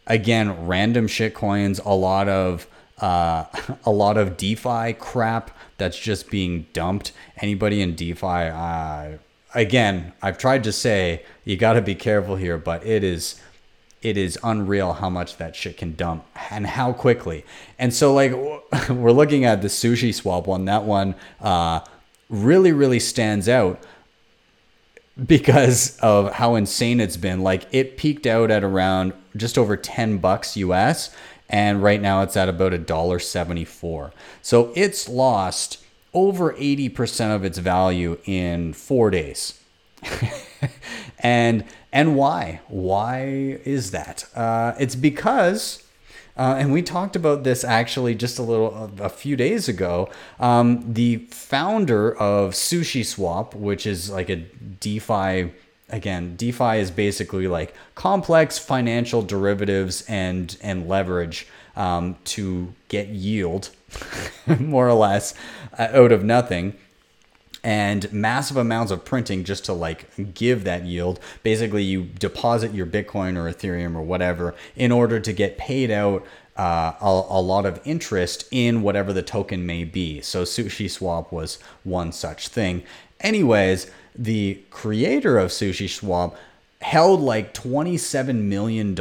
again, 0.07 0.67
random 0.67 1.07
shit 1.07 1.33
coins, 1.33 1.79
a 1.83 1.93
lot 1.95 2.27
of 2.27 2.67
uh, 2.99 3.45
a 3.85 3.91
lot 3.91 4.17
of 4.17 4.37
DeFi 4.37 4.93
crap 4.93 5.51
that's 5.77 5.99
just 5.99 6.29
being 6.29 6.67
dumped. 6.73 7.11
Anybody 7.37 7.81
in 7.81 7.95
DeFi, 7.95 8.25
uh, 8.25 9.17
again, 9.53 10.13
I've 10.21 10.37
tried 10.37 10.63
to 10.65 10.71
say 10.71 11.23
you 11.43 11.57
got 11.57 11.73
to 11.73 11.81
be 11.81 11.95
careful 11.95 12.35
here, 12.35 12.57
but 12.57 12.85
it 12.85 13.03
is 13.03 13.41
it 14.01 14.17
is 14.17 14.37
unreal 14.43 14.93
how 14.93 15.09
much 15.09 15.37
that 15.37 15.55
shit 15.55 15.77
can 15.77 15.95
dump 15.95 16.25
and 16.51 16.67
how 16.67 16.93
quickly. 16.93 17.43
And 17.79 17.91
so 17.93 18.13
like 18.13 18.31
we're 18.89 19.11
looking 19.11 19.45
at 19.45 19.61
the 19.61 19.67
sushi 19.67 20.13
swap 20.13 20.45
one. 20.45 20.65
That 20.65 20.83
one 20.83 21.15
uh, 21.41 21.79
really 22.29 22.71
really 22.71 22.99
stands 22.99 23.49
out 23.49 23.81
because 25.23 25.97
of 25.99 26.33
how 26.33 26.55
insane 26.55 26.99
it's 26.99 27.17
been. 27.17 27.41
Like 27.41 27.67
it 27.71 27.97
peaked 27.97 28.25
out 28.25 28.51
at 28.51 28.63
around 28.63 29.13
just 29.35 29.57
over 29.57 29.77
10 29.77 30.17
bucks 30.17 30.57
US 30.57 31.15
and 31.49 31.83
right 31.83 32.01
now 32.01 32.21
it's 32.21 32.35
at 32.35 32.49
about 32.49 32.73
a 32.73 32.77
dollar 32.77 33.19
74. 33.19 34.11
So 34.41 34.71
it's 34.75 35.07
lost 35.07 35.83
over 36.13 36.53
80% 36.53 37.35
of 37.35 37.43
its 37.43 37.57
value 37.57 38.17
in 38.25 38.73
4 38.73 39.11
days. 39.11 39.61
and 41.19 41.63
and 41.91 42.15
why? 42.15 42.59
Why 42.67 43.23
is 43.63 43.91
that? 43.91 44.25
Uh, 44.35 44.73
it's 44.77 44.95
because 44.95 45.84
uh, 46.37 46.55
and 46.57 46.73
we 46.73 46.81
talked 46.81 47.15
about 47.15 47.43
this 47.43 47.63
actually 47.63 48.15
just 48.15 48.39
a 48.39 48.41
little 48.41 48.91
a 48.99 49.09
few 49.09 49.35
days 49.35 49.69
ago. 49.69 50.09
Um, 50.39 50.93
the 50.93 51.17
founder 51.31 52.15
of 52.17 52.53
Sushi 52.53 53.05
Swap, 53.05 53.55
which 53.55 53.85
is 53.85 54.09
like 54.09 54.29
a 54.29 54.35
DeFi 54.35 55.51
again, 55.89 56.35
DeFi 56.35 56.77
is 56.79 56.91
basically 56.91 57.47
like 57.47 57.73
complex 57.95 58.57
financial 58.57 59.21
derivatives 59.21 60.03
and 60.07 60.57
and 60.61 60.87
leverage 60.87 61.47
um, 61.75 62.15
to 62.25 62.73
get 62.87 63.07
yield, 63.09 63.69
more 64.59 64.87
or 64.87 64.93
less, 64.93 65.33
uh, 65.77 65.87
out 65.91 66.11
of 66.11 66.23
nothing. 66.23 66.75
And 67.65 68.13
massive 68.13 68.57
amounts 68.57 68.91
of 68.91 69.03
printing 69.03 69.43
just 69.43 69.65
to 69.65 69.73
like 69.73 70.35
give 70.35 70.65
that 70.65 70.85
yield. 70.85 71.19
Basically, 71.41 71.81
you 71.81 72.03
deposit 72.03 72.75
your 72.75 72.85
Bitcoin 72.85 73.37
or 73.37 73.51
Ethereum 73.51 73.95
or 73.95 74.03
whatever 74.03 74.53
in 74.75 74.91
order 74.91 75.19
to 75.19 75.33
get 75.33 75.57
paid 75.57 75.89
out 75.89 76.23
uh, 76.57 76.93
a, 77.01 77.05
a, 77.05 77.41
lot 77.41 77.65
of 77.65 77.81
interest 77.83 78.47
in 78.51 78.81
whatever 78.83 79.11
the 79.11 79.23
token 79.23 79.65
may 79.65 79.83
be. 79.83 80.21
So 80.21 80.43
Sushi 80.43 80.89
Swap 80.89 81.31
was 81.31 81.57
one 81.83 82.11
such 82.11 82.49
thing. 82.49 82.83
Anyways, 83.19 83.91
the 84.15 84.61
creator 84.69 85.37
of 85.37 85.49
Sushi 85.49 85.89
Swap 85.89 86.37
held 86.81 87.19
like 87.19 87.53
$27 87.53 88.43
million 88.43 88.95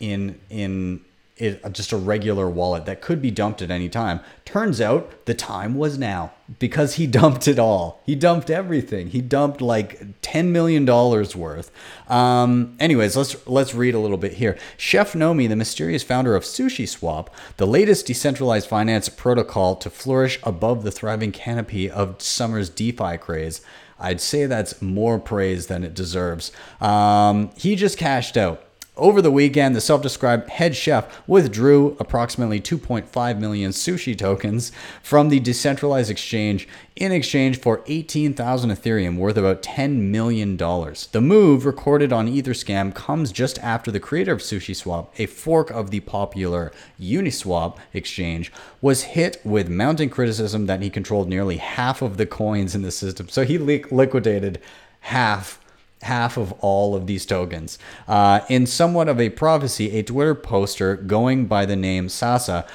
in 0.00 0.38
in 0.50 1.00
it, 1.36 1.72
just 1.72 1.92
a 1.92 1.96
regular 1.98 2.48
wallet 2.48 2.86
that 2.86 3.02
could 3.02 3.20
be 3.20 3.30
dumped 3.30 3.60
at 3.60 3.70
any 3.70 3.90
time. 3.90 4.20
Turns 4.46 4.80
out 4.80 5.26
the 5.26 5.34
time 5.34 5.74
was 5.74 5.98
now 5.98 6.32
because 6.58 6.94
he 6.94 7.06
dumped 7.06 7.46
it 7.46 7.58
all. 7.58 8.00
He 8.06 8.14
dumped 8.14 8.48
everything. 8.48 9.08
He 9.08 9.20
dumped 9.20 9.60
like 9.60 10.20
ten 10.22 10.50
million 10.50 10.84
dollars 10.86 11.36
worth. 11.36 11.70
Um, 12.08 12.74
anyways, 12.80 13.16
let's 13.16 13.46
let's 13.46 13.74
read 13.74 13.94
a 13.94 13.98
little 13.98 14.16
bit 14.16 14.34
here. 14.34 14.56
Chef 14.78 15.12
Nomi, 15.12 15.48
the 15.48 15.56
mysterious 15.56 16.02
founder 16.02 16.34
of 16.34 16.44
Sushi 16.44 16.88
Swap, 16.88 17.34
the 17.58 17.66
latest 17.66 18.06
decentralized 18.06 18.68
finance 18.68 19.08
protocol 19.10 19.76
to 19.76 19.90
flourish 19.90 20.38
above 20.42 20.84
the 20.84 20.90
thriving 20.90 21.32
canopy 21.32 21.90
of 21.90 22.20
summer's 22.22 22.70
DeFi 22.70 23.18
craze. 23.18 23.60
I'd 23.98 24.20
say 24.20 24.46
that's 24.46 24.82
more 24.82 25.18
praise 25.18 25.68
than 25.68 25.82
it 25.82 25.94
deserves. 25.94 26.52
Um, 26.80 27.50
he 27.56 27.76
just 27.76 27.96
cashed 27.96 28.36
out. 28.36 28.62
Over 28.98 29.20
the 29.20 29.30
weekend, 29.30 29.76
the 29.76 29.82
self 29.82 30.00
described 30.00 30.48
head 30.48 30.74
chef 30.74 31.22
withdrew 31.28 31.98
approximately 32.00 32.62
2.5 32.62 33.38
million 33.38 33.70
sushi 33.70 34.16
tokens 34.16 34.72
from 35.02 35.28
the 35.28 35.38
decentralized 35.38 36.10
exchange 36.10 36.66
in 36.96 37.12
exchange 37.12 37.60
for 37.60 37.82
18,000 37.88 38.70
Ethereum, 38.70 39.18
worth 39.18 39.36
about 39.36 39.62
$10 39.62 39.96
million. 39.96 40.56
The 40.56 41.20
move, 41.20 41.66
recorded 41.66 42.10
on 42.10 42.26
Etherscan, 42.26 42.94
comes 42.94 43.32
just 43.32 43.58
after 43.58 43.90
the 43.90 44.00
creator 44.00 44.32
of 44.32 44.40
SushiSwap, 44.40 45.08
a 45.18 45.26
fork 45.26 45.70
of 45.70 45.90
the 45.90 46.00
popular 46.00 46.72
Uniswap 46.98 47.76
exchange, 47.92 48.50
was 48.80 49.02
hit 49.02 49.42
with 49.44 49.68
mounting 49.68 50.08
criticism 50.08 50.64
that 50.66 50.80
he 50.80 50.88
controlled 50.88 51.28
nearly 51.28 51.58
half 51.58 52.00
of 52.00 52.16
the 52.16 52.24
coins 52.24 52.74
in 52.74 52.80
the 52.80 52.90
system. 52.90 53.28
So 53.28 53.44
he 53.44 53.58
liquidated 53.58 54.58
half 55.00 55.60
half 56.06 56.36
of 56.36 56.52
all 56.60 56.96
of 56.96 57.06
these 57.06 57.26
tokens. 57.26 57.78
Uh, 58.08 58.40
in 58.48 58.66
somewhat 58.66 59.08
of 59.08 59.20
a 59.20 59.28
prophecy, 59.30 59.98
a 59.98 60.02
Twitter 60.02 60.34
poster 60.34 60.96
going 60.96 61.46
by 61.46 61.66
the 61.66 61.76
name 61.76 62.08
Sasa 62.08 62.66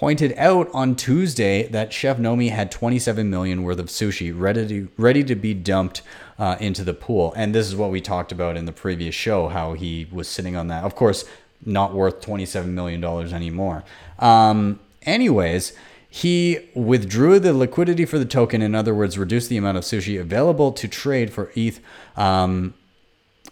pointed 0.00 0.32
out 0.38 0.70
on 0.72 0.96
Tuesday 0.96 1.64
that 1.68 1.92
Chef 1.92 2.16
Nomi 2.16 2.50
had 2.50 2.70
27 2.70 3.28
million 3.28 3.62
worth 3.62 3.78
of 3.78 3.86
sushi 3.86 4.32
ready 4.34 4.66
to 4.66 4.88
ready 4.96 5.22
to 5.24 5.34
be 5.34 5.52
dumped 5.52 6.00
uh, 6.38 6.56
into 6.58 6.84
the 6.84 6.94
pool. 6.94 7.34
And 7.36 7.54
this 7.54 7.66
is 7.66 7.76
what 7.76 7.90
we 7.90 8.00
talked 8.00 8.32
about 8.32 8.56
in 8.56 8.64
the 8.64 8.72
previous 8.72 9.14
show, 9.14 9.48
how 9.48 9.74
he 9.74 10.08
was 10.10 10.26
sitting 10.26 10.56
on 10.56 10.68
that. 10.68 10.84
Of 10.84 10.94
course, 10.94 11.24
not 11.66 11.92
worth 11.92 12.20
27 12.22 12.74
million 12.74 13.00
dollars 13.00 13.32
anymore. 13.32 13.84
Um, 14.18 14.80
anyways. 15.02 15.72
He 16.12 16.58
withdrew 16.74 17.38
the 17.38 17.52
liquidity 17.52 18.04
for 18.04 18.18
the 18.18 18.24
token, 18.24 18.62
in 18.62 18.74
other 18.74 18.92
words, 18.92 19.16
reduced 19.16 19.48
the 19.48 19.56
amount 19.56 19.78
of 19.78 19.84
sushi 19.84 20.20
available 20.20 20.72
to 20.72 20.88
trade 20.88 21.32
for 21.32 21.52
ETH. 21.54 21.78
Um, 22.16 22.74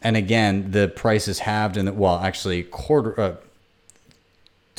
and 0.02 0.16
again, 0.16 0.70
the 0.70 0.88
price 0.88 1.28
is 1.28 1.40
halved, 1.40 1.76
and 1.76 1.98
well, 1.98 2.18
actually, 2.18 2.62
quarter, 2.62 3.18
uh, 3.20 3.36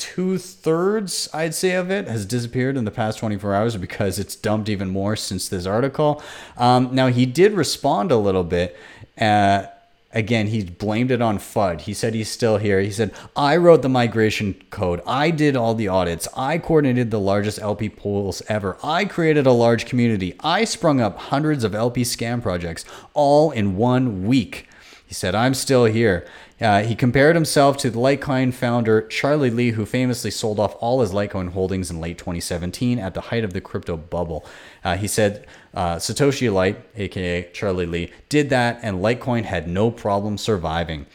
two 0.00 0.38
thirds, 0.38 1.28
I'd 1.34 1.54
say, 1.54 1.72
of 1.72 1.90
it 1.90 2.08
has 2.08 2.24
disappeared 2.24 2.78
in 2.78 2.86
the 2.86 2.90
past 2.90 3.18
24 3.18 3.54
hours 3.54 3.76
because 3.76 4.18
it's 4.18 4.34
dumped 4.34 4.70
even 4.70 4.88
more 4.88 5.14
since 5.14 5.48
this 5.48 5.66
article. 5.66 6.22
Um, 6.56 6.94
now, 6.94 7.08
he 7.08 7.26
did 7.26 7.52
respond 7.52 8.10
a 8.10 8.16
little 8.16 8.42
bit. 8.42 8.78
Uh, 9.20 9.66
again, 10.12 10.46
he 10.46 10.64
blamed 10.64 11.10
it 11.10 11.20
on 11.20 11.38
FUD. 11.38 11.82
He 11.82 11.92
said 11.92 12.14
he's 12.14 12.30
still 12.30 12.56
here. 12.56 12.80
He 12.80 12.90
said, 12.90 13.12
I 13.36 13.58
wrote 13.58 13.82
the 13.82 13.90
migration 13.90 14.54
code. 14.70 15.02
I 15.06 15.30
did 15.30 15.54
all 15.54 15.74
the 15.74 15.88
audits. 15.88 16.26
I 16.34 16.56
coordinated 16.56 17.10
the 17.10 17.20
largest 17.20 17.58
LP 17.58 17.90
pools 17.90 18.42
ever. 18.48 18.78
I 18.82 19.04
created 19.04 19.46
a 19.46 19.52
large 19.52 19.84
community. 19.84 20.34
I 20.40 20.64
sprung 20.64 21.02
up 21.02 21.18
hundreds 21.18 21.62
of 21.62 21.74
LP 21.74 22.02
scam 22.02 22.40
projects 22.40 22.86
all 23.12 23.50
in 23.50 23.76
one 23.76 24.26
week. 24.26 24.66
He 25.10 25.14
said, 25.14 25.34
I'm 25.34 25.54
still 25.54 25.86
here. 25.86 26.24
Uh, 26.60 26.84
he 26.84 26.94
compared 26.94 27.34
himself 27.34 27.76
to 27.78 27.90
the 27.90 27.98
Litecoin 27.98 28.54
founder 28.54 29.02
Charlie 29.08 29.50
Lee, 29.50 29.72
who 29.72 29.84
famously 29.84 30.30
sold 30.30 30.60
off 30.60 30.76
all 30.78 31.00
his 31.00 31.10
Litecoin 31.10 31.50
holdings 31.50 31.90
in 31.90 32.00
late 32.00 32.16
2017 32.16 33.00
at 33.00 33.14
the 33.14 33.22
height 33.22 33.42
of 33.42 33.52
the 33.52 33.60
crypto 33.60 33.96
bubble. 33.96 34.46
Uh, 34.84 34.96
he 34.96 35.08
said 35.08 35.48
uh, 35.74 35.96
Satoshi 35.96 36.52
Lite, 36.52 36.80
aka 36.94 37.50
Charlie 37.52 37.86
Lee, 37.86 38.12
did 38.28 38.50
that, 38.50 38.78
and 38.84 38.98
Litecoin 38.98 39.42
had 39.42 39.66
no 39.66 39.90
problem 39.90 40.38
surviving. 40.38 41.06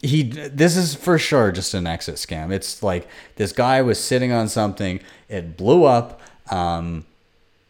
He, 0.00 0.22
this 0.22 0.76
is 0.76 0.94
for 0.94 1.18
sure 1.18 1.50
just 1.50 1.74
an 1.74 1.88
exit 1.88 2.14
scam. 2.14 2.52
It's 2.52 2.84
like 2.84 3.08
this 3.34 3.50
guy 3.50 3.82
was 3.82 3.98
sitting 3.98 4.30
on 4.30 4.48
something, 4.48 5.00
it 5.28 5.56
blew 5.56 5.82
up. 5.82 6.20
Um, 6.52 7.04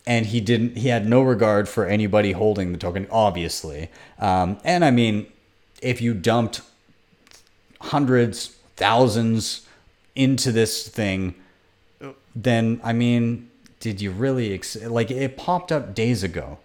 and 0.07 0.27
he 0.27 0.41
didn't 0.41 0.77
he 0.77 0.89
had 0.89 1.07
no 1.07 1.23
regard 1.23 1.69
for 1.69 1.87
anybody 1.87 2.33
holding 2.33 2.73
the 2.73 2.79
token 2.79 3.07
obviously 3.11 3.91
um, 4.19 4.59
and 4.65 4.85
i 4.85 4.91
mean 4.91 5.27
if 5.83 6.01
you 6.01 6.15
dumped 6.15 6.61
hundreds 7.81 8.57
thousands 8.77 9.67
into 10.15 10.53
this 10.53 10.89
thing, 10.89 11.35
then 12.35 12.81
I 12.83 12.93
mean, 12.93 13.51
did 13.81 14.01
you 14.01 14.11
really 14.11 14.55
ex- 14.55 14.77
like 14.77 15.11
it 15.11 15.37
popped 15.37 15.73
up 15.73 15.95
days 15.95 16.23
ago, 16.23 16.59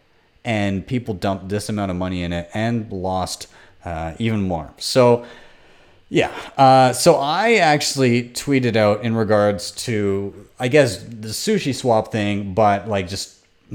and 0.43 0.85
people 0.85 1.13
dumped 1.13 1.49
this 1.49 1.69
amount 1.69 1.91
of 1.91 1.97
money 1.97 2.23
in 2.23 2.33
it 2.33 2.49
and 2.53 2.91
lost 2.91 3.47
uh, 3.85 4.13
even 4.19 4.41
more. 4.41 4.73
So. 4.77 5.25
Yeah. 6.11 6.29
Uh, 6.57 6.91
so 6.91 7.15
I 7.15 7.53
actually 7.53 8.23
tweeted 8.31 8.75
out 8.75 9.01
in 9.01 9.15
regards 9.15 9.71
to, 9.85 10.45
I 10.59 10.67
guess, 10.67 11.01
the 11.01 11.29
sushi 11.29 11.73
swap 11.73 12.11
thing, 12.11 12.53
but 12.53 12.89
like 12.89 13.07
just 13.07 13.37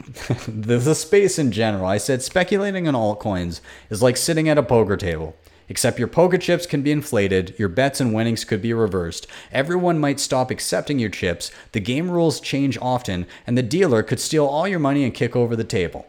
the, 0.47 0.76
the 0.76 0.95
space 0.95 1.38
in 1.38 1.50
general. 1.50 1.87
I 1.87 1.97
said 1.97 2.21
speculating 2.21 2.87
on 2.87 2.93
altcoins 2.93 3.62
is 3.88 4.02
like 4.02 4.19
sitting 4.19 4.50
at 4.50 4.59
a 4.59 4.62
poker 4.62 4.99
table. 4.99 5.35
Except 5.71 5.99
your 5.99 6.09
poker 6.09 6.37
chips 6.37 6.66
can 6.66 6.83
be 6.83 6.93
inflated, 6.93 7.55
your 7.59 7.71
bets 7.71 8.02
and 8.02 8.12
winnings 8.12 8.45
could 8.45 8.61
be 8.61 8.75
reversed. 8.75 9.26
Everyone 9.50 9.99
might 9.99 10.21
stop 10.21 10.50
accepting 10.50 10.99
your 10.99 11.11
chips, 11.11 11.50
the 11.73 11.81
game 11.81 12.11
rules 12.11 12.38
change 12.38 12.76
often, 12.83 13.26
and 13.47 13.57
the 13.57 13.62
dealer 13.62 14.02
could 14.02 14.21
steal 14.21 14.45
all 14.45 14.69
your 14.69 14.78
money 14.78 15.05
and 15.05 15.14
kick 15.14 15.35
over 15.35 15.57
the 15.57 15.64
table. 15.64 16.07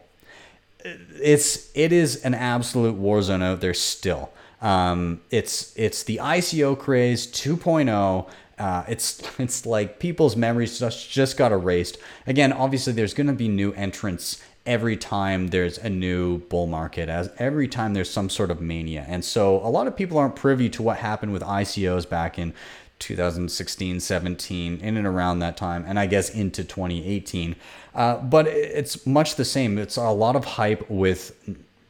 It's 0.84 1.70
it 1.74 1.90
is 1.90 2.22
an 2.22 2.34
absolute 2.34 2.96
war 2.96 3.22
zone 3.22 3.42
out 3.42 3.62
there 3.62 3.74
still. 3.74 4.30
Um, 4.60 5.20
it's 5.30 5.72
it's 5.76 6.02
the 6.02 6.18
ICO 6.18 6.78
craze 6.78 7.26
2.0. 7.26 8.28
Uh, 8.58 8.84
it's 8.88 9.22
it's 9.38 9.66
like 9.66 9.98
people's 9.98 10.36
memories 10.36 10.78
just 10.78 11.10
just 11.10 11.36
got 11.36 11.52
erased. 11.52 11.98
Again, 12.26 12.52
obviously, 12.52 12.92
there's 12.92 13.14
going 13.14 13.28
to 13.28 13.32
be 13.32 13.48
new 13.48 13.72
entrants 13.72 14.42
every 14.66 14.96
time 14.96 15.48
there's 15.48 15.78
a 15.78 15.88
new 15.88 16.38
bull 16.38 16.66
market, 16.66 17.08
as 17.08 17.30
every 17.38 17.66
time 17.68 17.94
there's 17.94 18.10
some 18.10 18.28
sort 18.28 18.50
of 18.50 18.60
mania, 18.60 19.04
and 19.08 19.24
so 19.24 19.56
a 19.64 19.70
lot 19.70 19.86
of 19.86 19.96
people 19.96 20.18
aren't 20.18 20.36
privy 20.36 20.68
to 20.70 20.82
what 20.82 20.98
happened 20.98 21.32
with 21.32 21.42
ICOs 21.42 22.08
back 22.08 22.38
in 22.38 22.52
2016, 22.98 24.00
17, 24.00 24.80
in 24.80 24.96
and 24.96 25.06
around 25.06 25.38
that 25.38 25.56
time, 25.56 25.84
and 25.86 25.98
I 25.98 26.06
guess 26.06 26.30
into 26.30 26.64
2018. 26.64 27.54
Uh, 27.94 28.16
but 28.16 28.46
it's 28.46 29.06
much 29.06 29.36
the 29.36 29.44
same. 29.44 29.78
It's 29.78 29.96
a 29.96 30.10
lot 30.10 30.36
of 30.36 30.44
hype 30.44 30.88
with 30.90 31.34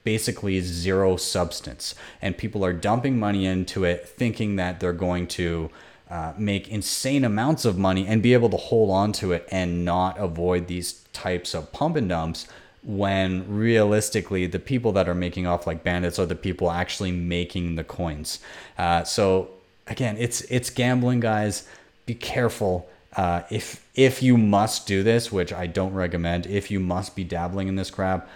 basically 0.05 0.61
zero 0.61 1.17
substance, 1.17 1.95
and 2.23 2.37
people 2.37 2.65
are 2.65 2.73
dumping 2.73 3.19
money 3.19 3.47
into 3.47 3.85
it, 3.85 4.09
thinking 4.09 4.57
that 4.57 4.81
they're 4.81 4.93
going 4.93 5.27
to 5.29 5.71
uh, 6.11 6.33
make 6.39 6.69
insane 6.69 7.25
amounts 7.25 7.65
of 7.65 7.77
money 7.77 8.07
and 8.07 8.23
be 8.23 8.33
able 8.33 8.49
to 8.49 8.57
hold 8.57 8.91
on 8.91 9.13
to 9.13 9.33
it 9.33 9.47
and 9.51 9.85
not 9.85 10.19
avoid 10.19 10.67
these 10.67 11.05
types 11.13 11.53
of 11.55 11.71
pump 11.73 11.97
and 11.97 12.09
dumps 12.09 12.47
when 12.83 13.45
realistically 13.47 14.47
the 14.47 14.59
people 14.59 14.93
that 14.93 15.09
are 15.09 15.15
making 15.15 15.47
off 15.47 15.67
like 15.67 15.85
bandits 15.85 16.19
are 16.19 16.25
the 16.25 16.35
people 16.35 16.71
actually 16.71 17.13
making 17.13 17.75
the 17.75 17.85
coins. 17.85 18.41
Uh, 18.79 19.05
so 19.05 19.51
again 19.87 20.17
it's 20.19 20.41
it's 20.43 20.71
gambling 20.71 21.21
guys. 21.21 21.69
Be 22.07 22.15
careful. 22.15 22.89
Uh, 23.15 23.43
if 23.51 23.87
if 23.95 24.23
you 24.23 24.39
must 24.39 24.87
do 24.87 25.03
this 25.03 25.33
which 25.33 25.51
i 25.53 25.67
don't 25.67 25.95
recommend 25.95 26.47
if 26.47 26.71
you 26.71 26.79
must 26.79 27.17
be 27.17 27.25
dabbling 27.25 27.67
in 27.67 27.75
this 27.75 27.91
crap 27.91 28.29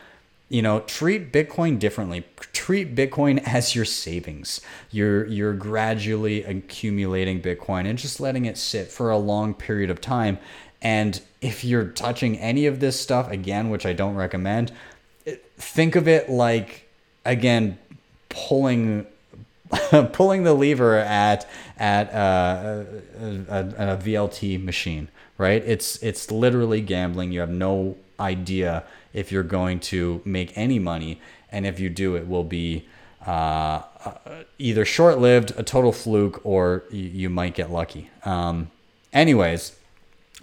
you 0.52 0.60
know 0.60 0.80
treat 0.80 1.32
bitcoin 1.32 1.78
differently 1.78 2.24
treat 2.52 2.94
bitcoin 2.94 3.42
as 3.46 3.74
your 3.74 3.86
savings 3.86 4.60
you're 4.90 5.26
you're 5.26 5.54
gradually 5.54 6.44
accumulating 6.44 7.40
bitcoin 7.40 7.86
and 7.86 7.98
just 7.98 8.20
letting 8.20 8.44
it 8.44 8.58
sit 8.58 8.88
for 8.88 9.10
a 9.10 9.16
long 9.16 9.54
period 9.54 9.88
of 9.90 10.00
time 10.00 10.38
and 10.82 11.22
if 11.40 11.64
you're 11.64 11.86
touching 11.86 12.38
any 12.38 12.66
of 12.66 12.80
this 12.80 13.00
stuff 13.00 13.30
again 13.30 13.70
which 13.70 13.86
i 13.86 13.94
don't 13.94 14.14
recommend 14.14 14.70
think 15.56 15.96
of 15.96 16.06
it 16.06 16.28
like 16.28 16.86
again 17.24 17.78
pulling 18.28 19.06
pulling 20.12 20.44
the 20.44 20.52
lever 20.52 20.96
at 20.98 21.48
at 21.78 22.12
uh, 22.12 22.84
a, 23.18 23.26
a, 23.48 23.94
a 23.94 23.96
VLT 23.96 24.62
machine, 24.62 25.08
right? 25.38 25.62
It's 25.64 25.96
it's 26.02 26.30
literally 26.30 26.82
gambling. 26.82 27.32
You 27.32 27.40
have 27.40 27.50
no 27.50 27.96
idea 28.22 28.84
if 29.12 29.32
you're 29.32 29.42
going 29.58 29.80
to 29.80 30.20
make 30.24 30.56
any 30.56 30.78
money, 30.78 31.20
and 31.50 31.66
if 31.66 31.80
you 31.80 31.90
do, 31.90 32.16
it 32.16 32.26
will 32.26 32.44
be 32.44 32.86
uh, 33.26 33.82
either 34.58 34.84
short-lived, 34.84 35.52
a 35.56 35.62
total 35.62 35.92
fluke, 35.92 36.40
or 36.44 36.84
you, 36.90 37.08
you 37.22 37.30
might 37.30 37.54
get 37.54 37.70
lucky. 37.70 38.10
Um, 38.24 38.70
anyways, 39.12 39.76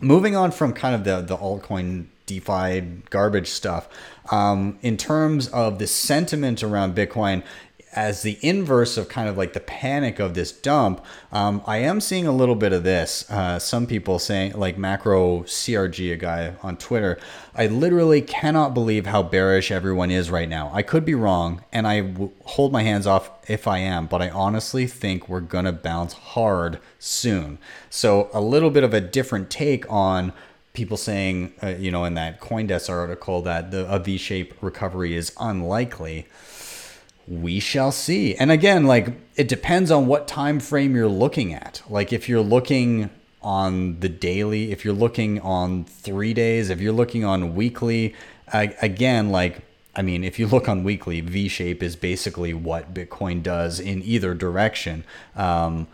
moving 0.01 0.35
on 0.35 0.51
from 0.51 0.73
kind 0.73 0.95
of 0.95 1.03
the 1.03 1.21
the 1.21 1.37
altcoin 1.37 2.05
DeFi 2.25 2.81
garbage 3.09 3.47
stuff. 3.47 3.89
Um, 4.31 4.77
in 4.81 4.95
terms 4.97 5.47
of 5.49 5.79
the 5.79 5.87
sentiment 5.87 6.63
around 6.63 6.95
Bitcoin, 6.95 7.43
as 7.93 8.21
the 8.21 8.37
inverse 8.41 8.97
of 8.97 9.09
kind 9.09 9.27
of 9.27 9.37
like 9.37 9.53
the 9.53 9.59
panic 9.59 10.19
of 10.19 10.33
this 10.33 10.51
dump, 10.51 11.03
um, 11.31 11.61
I 11.65 11.77
am 11.77 11.99
seeing 12.01 12.27
a 12.27 12.31
little 12.31 12.55
bit 12.55 12.71
of 12.71 12.83
this. 12.83 13.29
Uh, 13.29 13.57
some 13.57 13.87
people 13.87 14.19
saying, 14.19 14.53
like 14.53 14.77
Macro 14.77 15.41
CRG, 15.43 16.13
a 16.13 16.17
guy 16.17 16.53
on 16.61 16.77
Twitter, 16.77 17.17
I 17.55 17.67
literally 17.67 18.21
cannot 18.21 18.73
believe 18.73 19.07
how 19.07 19.23
bearish 19.23 19.71
everyone 19.71 20.11
is 20.11 20.29
right 20.29 20.47
now. 20.47 20.71
I 20.73 20.83
could 20.83 21.03
be 21.03 21.15
wrong, 21.15 21.63
and 21.71 21.87
I 21.87 22.01
w- 22.01 22.31
hold 22.45 22.71
my 22.71 22.83
hands 22.83 23.07
off 23.07 23.31
if 23.49 23.67
I 23.67 23.79
am, 23.79 24.05
but 24.05 24.21
I 24.21 24.29
honestly 24.29 24.85
think 24.85 25.27
we're 25.27 25.39
going 25.39 25.65
to 25.65 25.71
bounce 25.71 26.13
hard 26.13 26.79
soon. 26.99 27.57
So, 27.89 28.29
a 28.33 28.41
little 28.41 28.69
bit 28.69 28.83
of 28.83 28.93
a 28.93 29.01
different 29.01 29.49
take 29.49 29.89
on 29.91 30.31
people 30.73 30.97
saying, 30.97 31.53
uh, 31.63 31.69
you 31.69 31.91
know, 31.91 32.05
in 32.05 32.13
that 32.13 32.39
Coindesk 32.39 32.89
article 32.89 33.41
that 33.41 33.71
the 33.71 33.91
a 33.91 33.99
V-shaped 33.99 34.61
recovery 34.61 35.15
is 35.15 35.33
unlikely 35.39 36.27
we 37.29 37.59
shall 37.59 37.91
see. 37.91 38.35
And 38.35 38.51
again, 38.51 38.85
like 38.85 39.13
it 39.35 39.47
depends 39.47 39.91
on 39.91 40.07
what 40.07 40.27
time 40.27 40.59
frame 40.59 40.95
you're 40.95 41.07
looking 41.07 41.53
at. 41.53 41.81
Like 41.87 42.11
if 42.11 42.27
you're 42.27 42.41
looking 42.41 43.11
on 43.41 43.99
the 43.99 44.09
daily, 44.09 44.71
if 44.71 44.83
you're 44.83 44.93
looking 44.93 45.39
on 45.39 45.85
3 45.85 46.33
days, 46.33 46.69
if 46.69 46.81
you're 46.81 46.91
looking 46.91 47.23
on 47.23 47.55
weekly, 47.55 48.15
uh, 48.51 48.67
again, 48.81 49.29
like 49.29 49.61
I 49.95 50.01
mean, 50.01 50.23
if 50.23 50.39
you 50.39 50.47
look 50.47 50.69
on 50.69 50.83
weekly, 50.83 51.21
V 51.21 51.47
shape 51.47 51.83
is 51.83 51.95
basically 51.95 52.53
what 52.53 52.93
Bitcoin 52.93 53.43
does 53.43 53.79
in 53.79 54.01
either 54.03 54.33
direction. 54.33 55.03
Um, 55.35 55.87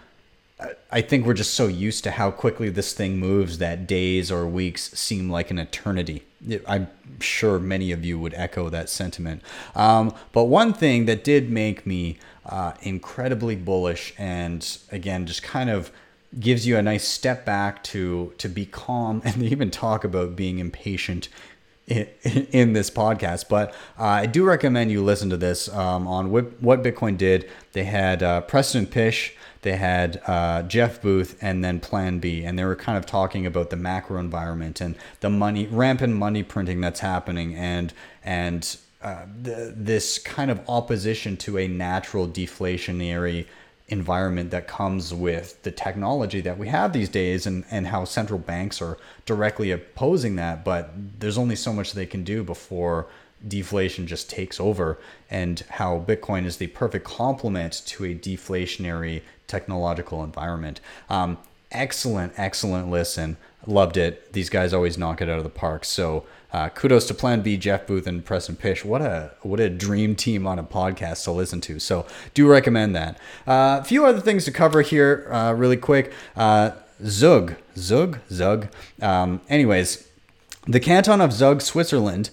I 0.90 1.02
think 1.02 1.26
we're 1.26 1.34
just 1.34 1.54
so 1.54 1.68
used 1.68 2.06
to 2.06 2.12
how 2.12 2.32
quickly 2.32 2.70
this 2.70 2.94
thing 2.94 3.18
moves 3.18 3.58
that 3.58 3.88
days 3.88 4.32
or 4.32 4.48
weeks 4.48 4.90
seem 4.98 5.30
like 5.30 5.52
an 5.52 5.60
eternity. 5.60 6.24
I'm 6.66 6.88
sure 7.20 7.60
many 7.60 7.92
of 7.92 8.06
you 8.06 8.18
would 8.20 8.34
echo 8.36 8.70
that 8.70 8.90
sentiment. 8.90 9.42
Um, 9.76 10.14
but 10.32 10.46
one 10.46 10.72
thing 10.72 11.06
that 11.06 11.26
did 11.26 11.50
make 11.50 11.86
me 11.86 12.18
uh, 12.46 12.74
incredibly 12.82 13.58
bullish, 13.58 14.14
and 14.18 14.78
again, 14.92 15.26
just 15.26 15.44
kind 15.44 15.70
of 15.70 15.92
gives 16.40 16.66
you 16.66 16.78
a 16.78 16.82
nice 16.82 17.06
step 17.06 17.46
back 17.46 17.84
to 17.84 18.34
to 18.38 18.48
be 18.48 18.66
calm 18.66 19.22
and 19.26 19.44
even 19.44 19.72
talk 19.72 20.06
about 20.06 20.38
being 20.38 20.60
impatient 20.60 21.28
in, 21.88 22.74
this 22.74 22.90
podcast. 22.90 23.48
But 23.50 23.74
uh, 24.00 24.06
I 24.06 24.26
do 24.26 24.44
recommend 24.44 24.92
you 24.92 25.04
listen 25.04 25.30
to 25.30 25.38
this 25.38 25.70
um, 25.70 26.08
on 26.08 26.32
what, 26.32 26.60
what 26.60 26.82
Bitcoin 26.82 27.16
did. 27.16 27.50
They 27.74 27.84
had 27.84 28.24
uh, 28.24 28.42
Preston 28.42 28.88
Pysh 28.88 29.36
they 29.66 29.76
had 29.76 30.22
uh, 30.28 30.62
Jeff 30.62 31.02
Booth 31.02 31.38
and 31.42 31.66
then 31.66 31.80
Plan 31.80 32.20
B, 32.20 32.44
and 32.46 32.58
they 32.58 32.64
were 32.64 32.76
kind 32.76 33.00
of 33.00 33.06
talking 33.08 33.48
about 33.48 33.72
the 33.72 33.76
macro 33.76 34.20
environment 34.20 34.80
and 34.80 34.96
the 35.22 35.30
money, 35.30 35.66
rampant 35.66 36.14
money 36.14 36.44
printing 36.44 36.80
that's 36.80 37.00
happening, 37.00 37.56
and 37.56 37.92
and 38.24 38.78
uh, 39.02 39.26
the, 39.42 39.74
this 39.76 40.20
kind 40.20 40.52
of 40.52 40.62
opposition 40.70 41.36
to 41.38 41.58
a 41.58 41.68
natural 41.68 42.28
deflationary 42.28 43.48
environment 43.88 44.52
that 44.52 44.68
comes 44.68 45.14
with 45.14 45.62
the 45.64 45.72
technology 45.72 46.42
that 46.42 46.58
we 46.60 46.68
have 46.68 46.94
these 46.94 47.10
days 47.10 47.48
and, 47.48 47.66
and 47.70 47.88
how 47.88 48.04
central 48.04 48.40
banks 48.40 48.82
are 48.82 48.98
directly 49.28 49.70
opposing 49.70 50.36
that 50.38 50.66
but 50.66 50.90
there's 51.20 51.38
only 51.38 51.56
so 51.56 51.72
much 51.72 51.94
they 51.94 52.08
can 52.08 52.24
do 52.24 52.44
before 52.44 53.06
deflation 53.48 54.08
just 54.08 54.30
takes 54.30 54.60
over 54.60 55.00
and 55.30 55.64
how 55.72 56.04
bitcoin 56.08 56.46
is 56.46 56.58
the 56.58 56.68
perfect 56.68 57.06
complement 57.06 57.82
to 57.86 58.06
a 58.06 58.16
deflationary 58.16 59.22
technological 59.48 60.24
environment. 60.24 60.80
Um, 61.10 61.38
excellent, 61.72 62.34
excellent 62.38 62.90
listen. 62.90 63.38
Loved 63.68 63.98
it. 63.98 64.34
These 64.34 64.50
guys 64.50 64.74
always 64.74 64.98
knock 64.98 65.22
it 65.22 65.30
out 65.30 65.38
of 65.38 65.44
the 65.44 65.50
park. 65.50 65.86
So 65.86 66.26
uh, 66.54 66.70
kudos 66.70 67.06
to 67.08 67.14
Plan 67.14 67.42
B, 67.42 67.58
Jeff 67.58 67.86
Booth, 67.86 68.08
and 68.08 68.24
Preston 68.24 68.56
Pysh. 68.56 68.86
What 68.86 69.02
a 69.02 69.32
what 69.42 69.60
a 69.60 69.70
dream 69.70 70.16
team 70.16 70.48
on 70.48 70.60
a 70.60 70.64
podcast 70.64 71.24
to 71.26 71.32
listen 71.32 71.62
to. 71.62 71.80
So 71.80 72.06
do 72.34 72.48
recommend 72.48 72.96
that. 72.96 73.18
Uh, 73.46 73.80
a 73.82 73.84
few 73.84 74.06
other 74.06 74.22
things 74.22 74.46
to 74.46 74.52
cover 74.52 74.82
here, 74.82 75.28
uh, 75.32 75.54
really 75.54 75.78
quick. 75.78 76.14
Uh, 76.36 76.72
Zug, 77.04 77.56
Zug, 77.76 78.20
Zug. 78.30 78.70
Um, 79.02 79.42
anyways, 79.50 80.08
the 80.66 80.80
canton 80.80 81.20
of 81.20 81.34
Zug, 81.34 81.62
Switzerland, 81.62 82.30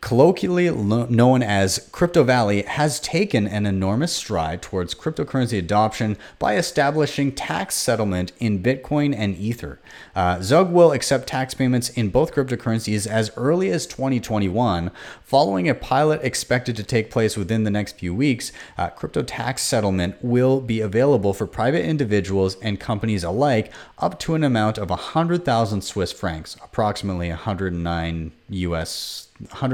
colloquially 0.00 0.70
lo- 0.70 1.06
known 1.06 1.42
as 1.42 1.88
Crypto 1.92 2.22
Valley, 2.24 2.62
has 2.62 3.00
taken 3.00 3.46
an 3.46 3.66
enormous 3.66 4.12
stride 4.12 4.62
towards 4.62 4.94
cryptocurrency 4.94 5.58
adoption 5.58 6.16
by 6.38 6.56
establishing 6.56 7.32
tax 7.32 7.74
settlement 7.74 8.32
in 8.38 8.62
Bitcoin 8.62 9.14
and 9.16 9.36
Ether. 9.36 9.80
Uh, 10.14 10.40
Zug 10.40 10.72
will 10.72 10.92
accept 10.92 11.28
tax 11.28 11.54
payments 11.54 11.88
in 11.90 12.10
both 12.10 12.34
cryptocurrencies 12.34 13.06
as 13.06 13.30
early 13.36 13.70
as 13.70 13.86
2021. 13.86 14.90
Following 15.22 15.68
a 15.68 15.74
pilot 15.74 16.20
expected 16.22 16.76
to 16.76 16.82
take 16.82 17.10
place 17.10 17.36
within 17.36 17.64
the 17.64 17.70
next 17.70 17.98
few 17.98 18.14
weeks, 18.14 18.52
uh, 18.78 18.88
crypto 18.90 19.22
tax 19.22 19.62
settlement 19.62 20.16
will 20.22 20.60
be 20.60 20.80
available 20.80 21.32
for 21.32 21.46
private 21.46 21.84
individuals 21.84 22.56
and 22.62 22.80
companies 22.80 23.24
alike 23.24 23.72
up 23.98 24.18
to 24.20 24.34
an 24.34 24.44
amount 24.44 24.78
of 24.78 24.90
100,000 24.90 25.82
Swiss 25.82 26.12
francs, 26.12 26.56
approximately 26.62 27.28
109 27.28 28.32
US 28.50 29.28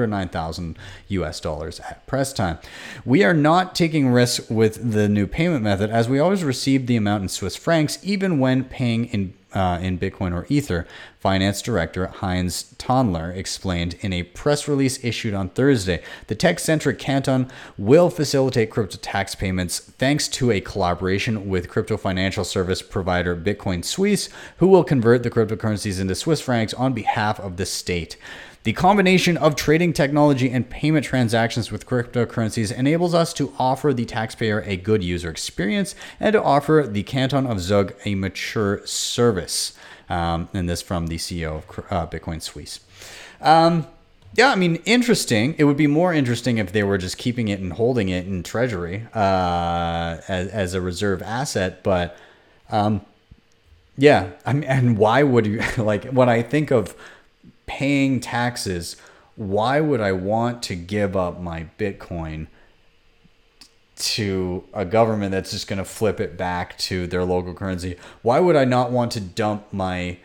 109,000 0.07 0.79
US 1.09 1.41
dollars 1.41 1.81
at 1.81 2.07
press 2.07 2.33
time. 2.33 2.59
We 3.05 3.25
are 3.25 3.35
not 3.35 3.75
taking 3.75 4.09
risks 4.09 4.49
with 4.49 4.93
the 4.93 5.09
new 5.09 5.27
payment 5.27 5.63
method 5.63 5.91
as 5.91 6.09
we 6.09 6.19
always 6.19 6.45
receive 6.45 6.87
the 6.87 6.97
amount 6.97 7.23
in 7.23 7.29
Swiss 7.29 7.57
francs 7.57 7.99
even 8.03 8.39
when 8.39 8.65
paying 8.65 9.07
in 9.07 9.35
uh, 9.57 9.79
in 9.81 9.99
Bitcoin 9.99 10.35
or 10.35 10.45
Ether, 10.51 10.87
Finance 11.19 11.63
Director 11.63 12.09
Heinz 12.09 12.75
Tännler 12.75 13.35
explained 13.35 13.97
in 14.01 14.13
a 14.13 14.23
press 14.23 14.69
release 14.69 15.03
issued 15.03 15.33
on 15.33 15.49
Thursday. 15.49 16.03
The 16.27 16.35
tech 16.35 16.59
centric 16.59 16.99
canton 16.99 17.51
will 17.79 18.11
facilitate 18.11 18.71
crypto 18.71 18.99
tax 18.99 19.35
payments 19.35 19.79
thanks 19.79 20.29
to 20.29 20.51
a 20.51 20.61
collaboration 20.61 21.49
with 21.49 21.71
crypto 21.71 21.97
financial 21.97 22.45
service 22.45 22.83
provider 22.83 23.35
Bitcoin 23.35 23.83
Suisse, 23.83 24.29
who 24.59 24.69
will 24.69 24.85
convert 24.85 25.23
the 25.23 25.31
cryptocurrencies 25.31 26.01
into 26.01 26.15
Swiss 26.15 26.43
francs 26.43 26.75
on 26.75 26.93
behalf 26.93 27.41
of 27.41 27.57
the 27.57 27.67
state. 27.67 28.19
The 28.67 28.73
combination 28.73 29.37
of 29.37 29.55
trading 29.55 29.93
technology 29.93 30.51
and 30.51 30.69
payment 30.69 31.07
transactions 31.07 31.71
with 31.71 31.87
cryptocurrencies 31.87 32.77
enables 32.77 33.15
us 33.15 33.33
to 33.35 33.53
offer 33.61 33.95
the 33.95 34.05
taxpayer 34.05 34.65
a 34.67 34.77
good 34.77 35.05
user 35.05 35.31
experience 35.31 35.95
and 36.19 36.33
to 36.33 36.43
offer 36.43 36.85
the 36.85 37.05
Canton 37.05 37.47
of 37.47 37.61
Zug 37.61 37.95
a 38.05 38.17
mature 38.17 38.85
service. 38.85 39.73
Um, 40.09 40.49
and 40.53 40.69
this 40.69 40.83
from 40.83 41.07
the 41.07 41.17
CEO 41.17 41.59
of 41.59 41.93
uh, 41.93 42.07
Bitcoin 42.09 42.43
Suisse. 42.43 42.81
Um, 43.41 43.87
yeah, 44.35 44.51
I 44.51 44.57
mean, 44.57 44.83
interesting. 44.85 45.55
It 45.59 45.63
would 45.63 45.77
be 45.77 45.87
more 45.87 46.13
interesting 46.13 46.59
if 46.59 46.73
they 46.73 46.83
were 46.83 46.99
just 46.99 47.19
keeping 47.19 47.47
it 47.47 47.61
and 47.61 47.73
holding 47.73 48.09
it 48.09 48.27
in 48.27 48.43
treasury 48.43 49.07
uh, 49.15 50.17
as, 50.27 50.49
as 50.49 50.75
a 50.75 50.81
reserve 50.81 51.23
asset. 51.23 51.85
But 51.85 52.17
um, 52.71 53.07
yeah, 53.97 54.31
I 54.45 54.55
mean, 54.55 54.65
and 54.69 54.99
why 54.99 55.23
would 55.23 55.47
you 55.47 55.63
like 55.77 56.07
when 56.07 56.29
I 56.29 56.43
think 56.43 56.73
of 56.73 56.97
paying 57.67 58.21
taxes, 58.21 58.97
why 59.37 59.81
would 59.81 60.01
I 60.01 60.13
want 60.13 60.63
to 60.65 60.75
give 60.75 61.17
up 61.17 61.41
my 61.41 61.67
Bitcoin 61.79 62.47
to 63.97 64.65
a 64.75 64.85
government 64.85 65.33
that's 65.33 65.51
just 65.51 65.69
going 65.69 65.79
to 65.79 65.85
flip 65.85 66.21
it 66.21 66.37
back 66.37 66.77
to 66.79 67.07
their 67.07 67.25
local 67.25 67.55
currency? 67.55 67.97
Why 68.23 68.41
would 68.41 68.57
I 68.57 68.65
not 68.65 68.91
want 68.91 69.13
to 69.13 69.21
dump 69.21 69.73
my 69.73 70.19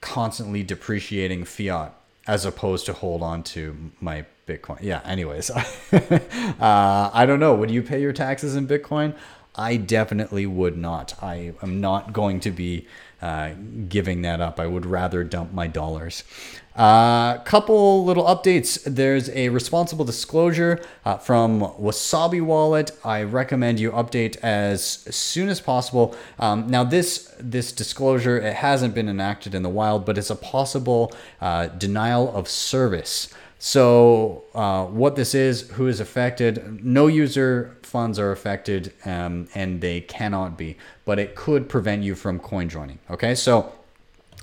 constantly 0.00 0.62
depreciating 0.62 1.44
fiat 1.44 1.94
as 2.26 2.44
opposed 2.44 2.86
to 2.86 2.92
hold 2.92 3.22
on 3.22 3.42
to 3.42 3.92
my 4.00 4.24
Bitcoin? 4.46 4.80
Yeah, 4.80 5.00
anyways, 5.04 5.50
uh, 5.50 7.10
I 7.12 7.24
don't 7.26 7.40
know. 7.40 7.54
Would 7.54 7.70
you 7.70 7.82
pay 7.82 8.00
your 8.00 8.12
taxes 8.12 8.56
in 8.56 8.66
Bitcoin? 8.66 9.14
I 9.54 9.76
definitely 9.76 10.46
would 10.46 10.76
not. 10.76 11.14
I 11.22 11.54
am 11.62 11.80
not 11.80 12.12
going 12.12 12.40
to 12.40 12.50
be 12.50 12.86
uh, 13.22 13.50
giving 13.88 14.22
that 14.22 14.40
up. 14.40 14.60
I 14.60 14.66
would 14.66 14.86
rather 14.86 15.24
dump 15.24 15.52
my 15.52 15.66
dollars. 15.66 16.24
A 16.76 16.80
uh, 16.80 17.38
couple 17.44 18.04
little 18.04 18.24
updates. 18.24 18.82
There's 18.84 19.30
a 19.30 19.48
responsible 19.48 20.04
disclosure 20.04 20.84
uh, 21.06 21.16
from 21.16 21.60
Wasabi 21.60 22.42
Wallet. 22.42 22.90
I 23.02 23.22
recommend 23.22 23.80
you 23.80 23.92
update 23.92 24.36
as 24.42 24.84
soon 24.84 25.48
as 25.48 25.58
possible. 25.58 26.14
Um, 26.38 26.66
now, 26.66 26.84
this 26.84 27.34
this 27.40 27.72
disclosure 27.72 28.36
it 28.38 28.56
hasn't 28.56 28.94
been 28.94 29.08
enacted 29.08 29.54
in 29.54 29.62
the 29.62 29.70
wild, 29.70 30.04
but 30.04 30.18
it's 30.18 30.28
a 30.28 30.36
possible 30.36 31.14
uh, 31.40 31.68
denial 31.68 32.30
of 32.36 32.46
service. 32.46 33.32
So, 33.58 34.44
uh, 34.54 34.84
what 34.84 35.16
this 35.16 35.34
is, 35.34 35.70
who 35.70 35.86
is 35.88 35.98
affected? 35.98 36.84
No 36.84 37.06
user 37.06 37.78
funds 37.82 38.18
are 38.18 38.30
affected, 38.30 38.92
um, 39.06 39.48
and 39.54 39.80
they 39.80 40.02
cannot 40.02 40.58
be, 40.58 40.76
but 41.06 41.18
it 41.18 41.34
could 41.34 41.68
prevent 41.68 42.02
you 42.02 42.14
from 42.14 42.38
coin 42.38 42.68
joining. 42.68 42.98
Okay, 43.10 43.34
so 43.34 43.72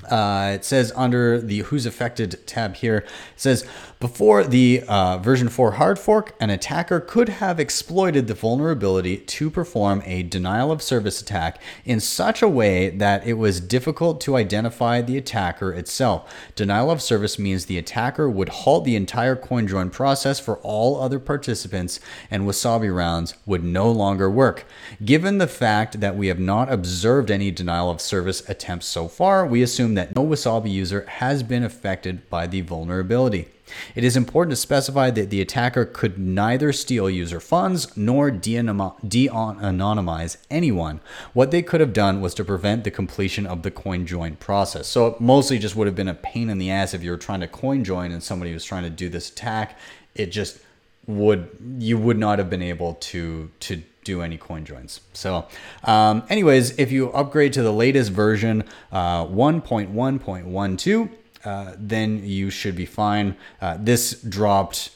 uh, 0.09 0.51
it 0.55 0.65
says 0.65 0.91
under 0.95 1.39
the 1.39 1.59
Who's 1.59 1.85
Affected 1.85 2.45
tab 2.47 2.75
here, 2.75 2.97
it 2.97 3.09
says 3.35 3.65
before 4.03 4.43
the 4.43 4.83
uh, 4.89 5.17
version 5.19 5.47
4 5.47 5.71
hard 5.71 5.97
fork, 5.97 6.35
an 6.37 6.49
attacker 6.49 6.99
could 6.99 7.29
have 7.29 7.57
exploited 7.57 8.27
the 8.27 8.33
vulnerability 8.33 9.15
to 9.15 9.49
perform 9.49 10.03
a 10.05 10.23
denial 10.23 10.73
of 10.73 10.81
service 10.81 11.21
attack 11.21 11.61
in 11.85 12.01
such 12.01 12.41
a 12.41 12.47
way 12.49 12.89
that 12.89 13.25
it 13.25 13.35
was 13.35 13.61
difficult 13.61 14.19
to 14.19 14.35
identify 14.35 14.99
the 14.99 15.17
attacker 15.17 15.71
itself. 15.71 16.29
Denial 16.53 16.91
of 16.91 17.01
service 17.01 17.39
means 17.39 17.65
the 17.65 17.77
attacker 17.77 18.29
would 18.29 18.49
halt 18.49 18.83
the 18.83 18.97
entire 18.97 19.37
coin 19.37 19.69
join 19.69 19.89
process 19.89 20.37
for 20.37 20.57
all 20.57 20.99
other 20.99 21.17
participants 21.17 22.01
and 22.29 22.43
Wasabi 22.43 22.93
rounds 22.93 23.35
would 23.45 23.63
no 23.63 23.89
longer 23.89 24.29
work. 24.29 24.65
Given 25.05 25.37
the 25.37 25.47
fact 25.47 26.01
that 26.01 26.17
we 26.17 26.27
have 26.27 26.39
not 26.39 26.69
observed 26.69 27.31
any 27.31 27.51
denial 27.51 27.89
of 27.89 28.01
service 28.01 28.43
attempts 28.49 28.85
so 28.85 29.07
far, 29.07 29.45
we 29.45 29.61
assume 29.61 29.93
that 29.93 30.13
no 30.13 30.25
Wasabi 30.25 30.69
user 30.69 31.05
has 31.05 31.41
been 31.41 31.63
affected 31.63 32.29
by 32.29 32.47
the 32.47 32.59
vulnerability. 32.59 33.47
It 33.95 34.03
is 34.03 34.15
important 34.15 34.51
to 34.51 34.55
specify 34.55 35.11
that 35.11 35.29
the 35.29 35.41
attacker 35.41 35.85
could 35.85 36.17
neither 36.17 36.71
steal 36.73 37.09
user 37.09 37.39
funds 37.39 37.95
nor 37.97 38.31
de-anonymize 38.31 40.37
anyone. 40.49 41.01
What 41.33 41.51
they 41.51 41.61
could 41.61 41.81
have 41.81 41.93
done 41.93 42.21
was 42.21 42.33
to 42.35 42.45
prevent 42.45 42.83
the 42.83 42.91
completion 42.91 43.45
of 43.45 43.63
the 43.63 43.71
coin 43.71 44.05
join 44.05 44.35
process. 44.35 44.87
So 44.87 45.07
it 45.07 45.21
mostly 45.21 45.59
just 45.59 45.75
would 45.75 45.87
have 45.87 45.95
been 45.95 46.07
a 46.07 46.13
pain 46.13 46.49
in 46.49 46.57
the 46.57 46.71
ass 46.71 46.93
if 46.93 47.03
you 47.03 47.11
were 47.11 47.17
trying 47.17 47.41
to 47.41 47.47
coin 47.47 47.83
join 47.83 48.11
and 48.11 48.23
somebody 48.23 48.53
was 48.53 48.65
trying 48.65 48.83
to 48.83 48.89
do 48.89 49.09
this 49.09 49.29
attack. 49.29 49.77
It 50.15 50.27
just 50.27 50.59
would 51.05 51.49
you 51.79 51.97
would 51.97 52.17
not 52.17 52.39
have 52.39 52.49
been 52.49 52.61
able 52.61 52.93
to 52.95 53.51
to 53.59 53.83
do 54.03 54.21
any 54.21 54.37
coin 54.37 54.65
joins. 54.65 55.01
So, 55.13 55.47
um, 55.83 56.23
anyways, 56.29 56.77
if 56.77 56.91
you 56.91 57.11
upgrade 57.11 57.53
to 57.53 57.63
the 57.63 57.71
latest 57.71 58.11
version, 58.11 58.63
uh, 58.91 59.25
1.1.12, 59.25 61.09
uh, 61.45 61.73
then 61.77 62.25
you 62.25 62.49
should 62.49 62.75
be 62.75 62.85
fine. 62.85 63.35
Uh, 63.61 63.77
this 63.79 64.21
dropped 64.21 64.91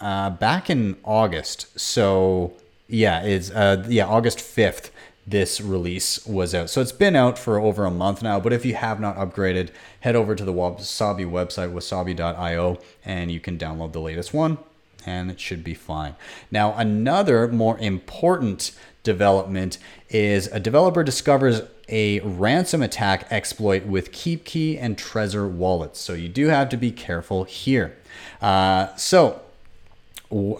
uh, 0.00 0.30
back 0.30 0.70
in 0.70 0.96
August. 1.04 1.78
So, 1.78 2.54
yeah, 2.88 3.22
it's 3.22 3.50
uh, 3.50 3.84
yeah 3.88 4.06
August 4.06 4.38
5th. 4.38 4.90
This 5.28 5.60
release 5.60 6.24
was 6.24 6.54
out. 6.54 6.70
So 6.70 6.80
it's 6.80 6.92
been 6.92 7.16
out 7.16 7.36
for 7.36 7.58
over 7.58 7.84
a 7.84 7.90
month 7.90 8.22
now. 8.22 8.38
But 8.38 8.52
if 8.52 8.64
you 8.64 8.76
have 8.76 9.00
not 9.00 9.16
upgraded, 9.16 9.70
head 10.00 10.14
over 10.14 10.36
to 10.36 10.44
the 10.44 10.52
Wasabi 10.52 11.28
website, 11.28 11.72
wasabi.io, 11.72 12.78
and 13.04 13.32
you 13.32 13.40
can 13.40 13.58
download 13.58 13.92
the 13.92 14.00
latest 14.00 14.32
one 14.32 14.58
and 15.06 15.30
it 15.30 15.40
should 15.40 15.62
be 15.62 15.72
fine. 15.72 16.16
Now, 16.50 16.74
another 16.74 17.48
more 17.48 17.78
important 17.78 18.72
development 19.06 19.78
is 20.10 20.48
a 20.48 20.60
developer 20.60 21.02
discovers 21.02 21.62
a 21.88 22.20
ransom 22.20 22.82
attack 22.82 23.26
exploit 23.30 23.86
with 23.86 24.12
KeepKey 24.12 24.76
and 24.78 24.98
Trezor 24.98 25.48
wallets. 25.48 26.00
So 26.00 26.12
you 26.12 26.28
do 26.28 26.48
have 26.48 26.68
to 26.70 26.76
be 26.76 26.90
careful 26.90 27.44
here. 27.44 27.96
Uh, 28.42 28.94
so 28.96 29.40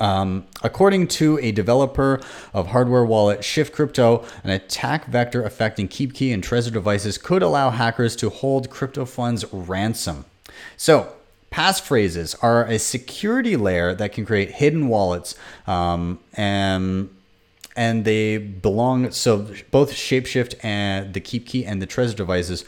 um, 0.00 0.46
according 0.62 1.08
to 1.08 1.38
a 1.42 1.50
developer 1.50 2.20
of 2.54 2.68
hardware 2.68 3.04
wallet 3.04 3.44
Shift 3.44 3.74
Crypto, 3.74 4.24
an 4.44 4.50
attack 4.50 5.06
vector 5.06 5.42
affecting 5.42 5.88
KeepKey 5.88 6.32
and 6.32 6.42
Trezor 6.42 6.72
devices 6.72 7.18
could 7.18 7.42
allow 7.42 7.70
hackers 7.70 8.14
to 8.16 8.30
hold 8.30 8.70
crypto 8.70 9.04
funds 9.04 9.44
ransom. 9.52 10.24
So 10.76 11.12
Passphrases 11.56 12.36
are 12.42 12.64
a 12.64 12.78
security 12.78 13.56
layer 13.56 13.94
that 13.94 14.12
can 14.12 14.26
create 14.26 14.50
hidden 14.50 14.88
wallets, 14.88 15.34
um, 15.66 16.18
and 16.34 17.08
and 17.76 18.04
they 18.04 18.38
belong. 18.38 19.10
So 19.10 19.46
both 19.70 19.92
Shapeshift 19.92 20.54
and 20.62 21.14
the 21.14 21.20
Keep 21.20 21.46
Key 21.46 21.64
and 21.64 21.80
the 21.80 21.86
Trezor 21.86 22.16
devices 22.16 22.64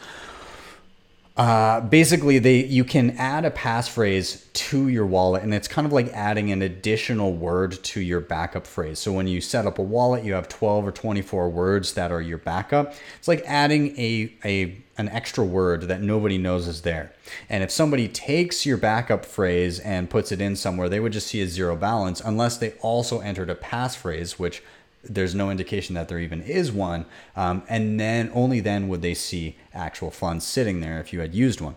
uh, 1.38 1.80
basically, 1.82 2.40
they 2.40 2.64
you 2.64 2.82
can 2.82 3.10
add 3.12 3.44
a 3.44 3.50
passphrase 3.52 4.52
to 4.54 4.88
your 4.88 5.06
wallet, 5.06 5.44
and 5.44 5.54
it's 5.54 5.68
kind 5.68 5.86
of 5.86 5.92
like 5.92 6.08
adding 6.08 6.50
an 6.50 6.62
additional 6.62 7.32
word 7.32 7.72
to 7.84 8.00
your 8.00 8.18
backup 8.18 8.66
phrase. 8.66 8.98
So 8.98 9.12
when 9.12 9.28
you 9.28 9.40
set 9.40 9.64
up 9.64 9.78
a 9.78 9.82
wallet, 9.82 10.24
you 10.24 10.32
have 10.32 10.48
12 10.48 10.88
or 10.88 10.90
24 10.90 11.48
words 11.48 11.92
that 11.92 12.10
are 12.10 12.20
your 12.20 12.38
backup. 12.38 12.92
It's 13.18 13.28
like 13.28 13.44
adding 13.46 13.96
a 13.96 14.34
a 14.44 14.82
an 14.98 15.08
extra 15.10 15.44
word 15.44 15.82
that 15.82 16.02
nobody 16.02 16.38
knows 16.38 16.66
is 16.66 16.82
there. 16.82 17.12
And 17.48 17.62
if 17.62 17.70
somebody 17.70 18.08
takes 18.08 18.66
your 18.66 18.76
backup 18.76 19.24
phrase 19.24 19.78
and 19.78 20.10
puts 20.10 20.32
it 20.32 20.40
in 20.40 20.56
somewhere, 20.56 20.88
they 20.88 20.98
would 20.98 21.12
just 21.12 21.28
see 21.28 21.40
a 21.40 21.46
zero 21.46 21.76
balance 21.76 22.20
unless 22.20 22.56
they 22.56 22.72
also 22.80 23.20
entered 23.20 23.48
a 23.48 23.54
passphrase, 23.54 24.40
which 24.40 24.60
there's 25.04 25.34
no 25.34 25.50
indication 25.50 25.94
that 25.94 26.08
there 26.08 26.18
even 26.18 26.42
is 26.42 26.72
one. 26.72 27.06
Um, 27.36 27.62
and 27.68 27.98
then 27.98 28.30
only 28.34 28.60
then 28.60 28.88
would 28.88 29.02
they 29.02 29.14
see 29.14 29.56
actual 29.72 30.10
funds 30.10 30.46
sitting 30.46 30.80
there 30.80 31.00
if 31.00 31.12
you 31.12 31.20
had 31.20 31.34
used 31.34 31.60
one. 31.60 31.76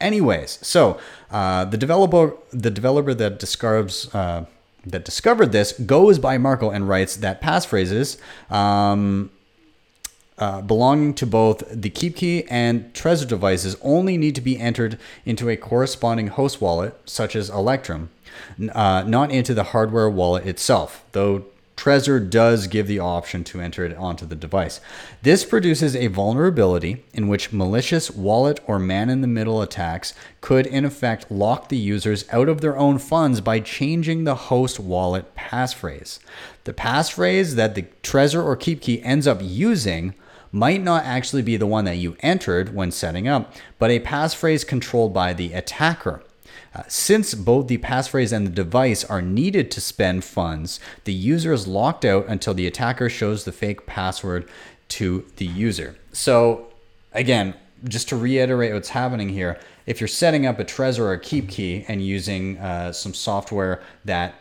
Anyways, 0.00 0.58
so 0.62 0.98
uh, 1.30 1.64
the 1.64 1.76
developer 1.76 2.34
the 2.50 2.70
developer 2.70 3.14
that 3.14 3.38
describes 3.38 4.12
uh, 4.14 4.46
that 4.84 5.04
discovered 5.04 5.52
this 5.52 5.72
goes 5.72 6.18
by 6.18 6.38
Marco 6.38 6.70
and 6.70 6.88
writes 6.88 7.16
that 7.16 7.40
passphrases 7.40 8.18
um, 8.50 9.30
uh, 10.38 10.60
belonging 10.60 11.14
to 11.14 11.26
both 11.26 11.62
the 11.70 11.88
KeepKey 11.88 12.48
and 12.50 12.92
Trezor 12.94 13.28
devices 13.28 13.76
only 13.80 14.16
need 14.16 14.34
to 14.34 14.40
be 14.40 14.58
entered 14.58 14.98
into 15.24 15.48
a 15.48 15.56
corresponding 15.56 16.28
host 16.28 16.60
wallet, 16.60 16.98
such 17.04 17.36
as 17.36 17.48
Electrum, 17.48 18.10
uh, 18.72 19.04
not 19.06 19.30
into 19.30 19.54
the 19.54 19.62
hardware 19.62 20.10
wallet 20.10 20.44
itself, 20.44 21.04
though 21.12 21.44
Trezor 21.76 22.30
does 22.30 22.66
give 22.66 22.86
the 22.86 22.98
option 22.98 23.42
to 23.44 23.60
enter 23.60 23.84
it 23.84 23.96
onto 23.96 24.24
the 24.24 24.36
device. 24.36 24.80
This 25.22 25.44
produces 25.44 25.96
a 25.96 26.06
vulnerability 26.06 27.04
in 27.12 27.28
which 27.28 27.52
malicious 27.52 28.10
wallet 28.10 28.60
or 28.66 28.78
man 28.78 29.10
in 29.10 29.20
the 29.20 29.26
middle 29.26 29.62
attacks 29.62 30.14
could, 30.40 30.66
in 30.66 30.84
effect, 30.84 31.30
lock 31.30 31.68
the 31.68 31.76
users 31.76 32.24
out 32.30 32.48
of 32.48 32.60
their 32.60 32.76
own 32.76 32.98
funds 32.98 33.40
by 33.40 33.58
changing 33.60 34.24
the 34.24 34.34
host 34.34 34.78
wallet 34.78 35.34
passphrase. 35.34 36.18
The 36.64 36.72
passphrase 36.72 37.54
that 37.56 37.74
the 37.74 37.86
Trezor 38.02 38.44
or 38.44 38.56
KeepKey 38.56 39.00
ends 39.04 39.26
up 39.26 39.38
using 39.42 40.14
might 40.52 40.82
not 40.82 41.04
actually 41.04 41.42
be 41.42 41.56
the 41.56 41.66
one 41.66 41.86
that 41.86 41.96
you 41.96 42.14
entered 42.20 42.74
when 42.74 42.90
setting 42.90 43.26
up, 43.26 43.54
but 43.78 43.90
a 43.90 43.98
passphrase 43.98 44.66
controlled 44.66 45.14
by 45.14 45.32
the 45.32 45.54
attacker. 45.54 46.22
Uh, 46.74 46.82
since 46.88 47.34
both 47.34 47.66
the 47.66 47.78
passphrase 47.78 48.32
and 48.32 48.46
the 48.46 48.50
device 48.50 49.04
are 49.04 49.20
needed 49.20 49.70
to 49.70 49.80
spend 49.80 50.24
funds, 50.24 50.80
the 51.04 51.12
user 51.12 51.52
is 51.52 51.66
locked 51.66 52.04
out 52.04 52.26
until 52.28 52.54
the 52.54 52.66
attacker 52.66 53.08
shows 53.08 53.44
the 53.44 53.52
fake 53.52 53.86
password 53.86 54.48
to 54.88 55.24
the 55.36 55.46
user. 55.46 55.96
So, 56.12 56.68
again, 57.12 57.54
just 57.84 58.08
to 58.08 58.16
reiterate 58.16 58.72
what's 58.72 58.90
happening 58.90 59.28
here, 59.28 59.58
if 59.86 60.00
you're 60.00 60.08
setting 60.08 60.46
up 60.46 60.58
a 60.58 60.64
Trezor 60.64 61.00
or 61.00 61.12
a 61.12 61.20
Keep 61.20 61.48
Key 61.48 61.84
and 61.88 62.04
using 62.04 62.58
uh, 62.58 62.92
some 62.92 63.12
software 63.12 63.82
that 64.04 64.34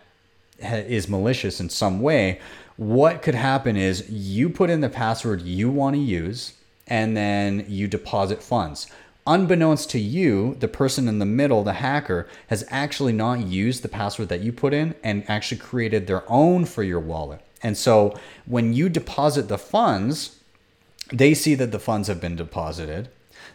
is 0.60 1.10
malicious 1.10 1.60
in 1.60 1.70
some 1.70 2.02
way, 2.02 2.39
what 2.78 3.22
could 3.22 3.36
happen 3.36 3.76
is 3.76 4.10
you 4.10 4.50
put 4.50 4.70
in 4.70 4.82
the 4.82 4.89
password 4.89 5.41
you 5.41 5.70
want 5.70 5.96
to 5.96 6.02
use 6.02 6.54
and 6.88 7.15
then 7.15 7.65
you 7.67 7.88
deposit 7.88 8.41
funds 8.41 8.88
unbeknownst 9.27 9.89
to 9.91 9.99
you, 9.99 10.55
the 10.60 10.67
person 10.67 11.07
in 11.07 11.19
the 11.19 11.25
middle, 11.25 11.63
the 11.63 11.73
hacker, 11.73 12.27
has 12.47 12.65
actually 12.69 13.13
not 13.13 13.45
used 13.45 13.84
the 13.84 13.89
password 13.89 14.29
that 14.29 14.41
you 14.41 14.51
put 14.51 14.73
in 14.73 14.95
and 15.03 15.23
actually 15.29 15.57
created 15.57 16.07
their 16.07 16.23
own 16.29 16.65
for 16.65 16.84
your 16.84 16.99
wallet. 16.99 17.41
And 17.63 17.77
so 17.77 18.15
when 18.45 18.73
you 18.73 18.89
deposit 18.89 19.47
the 19.47 19.57
funds, 19.57 20.39
they 21.12 21.34
see 21.34 21.55
that 21.55 21.71
the 21.71 21.79
funds 21.79 22.07
have 22.07 22.21
been 22.21 22.36
deposited. 22.36 23.10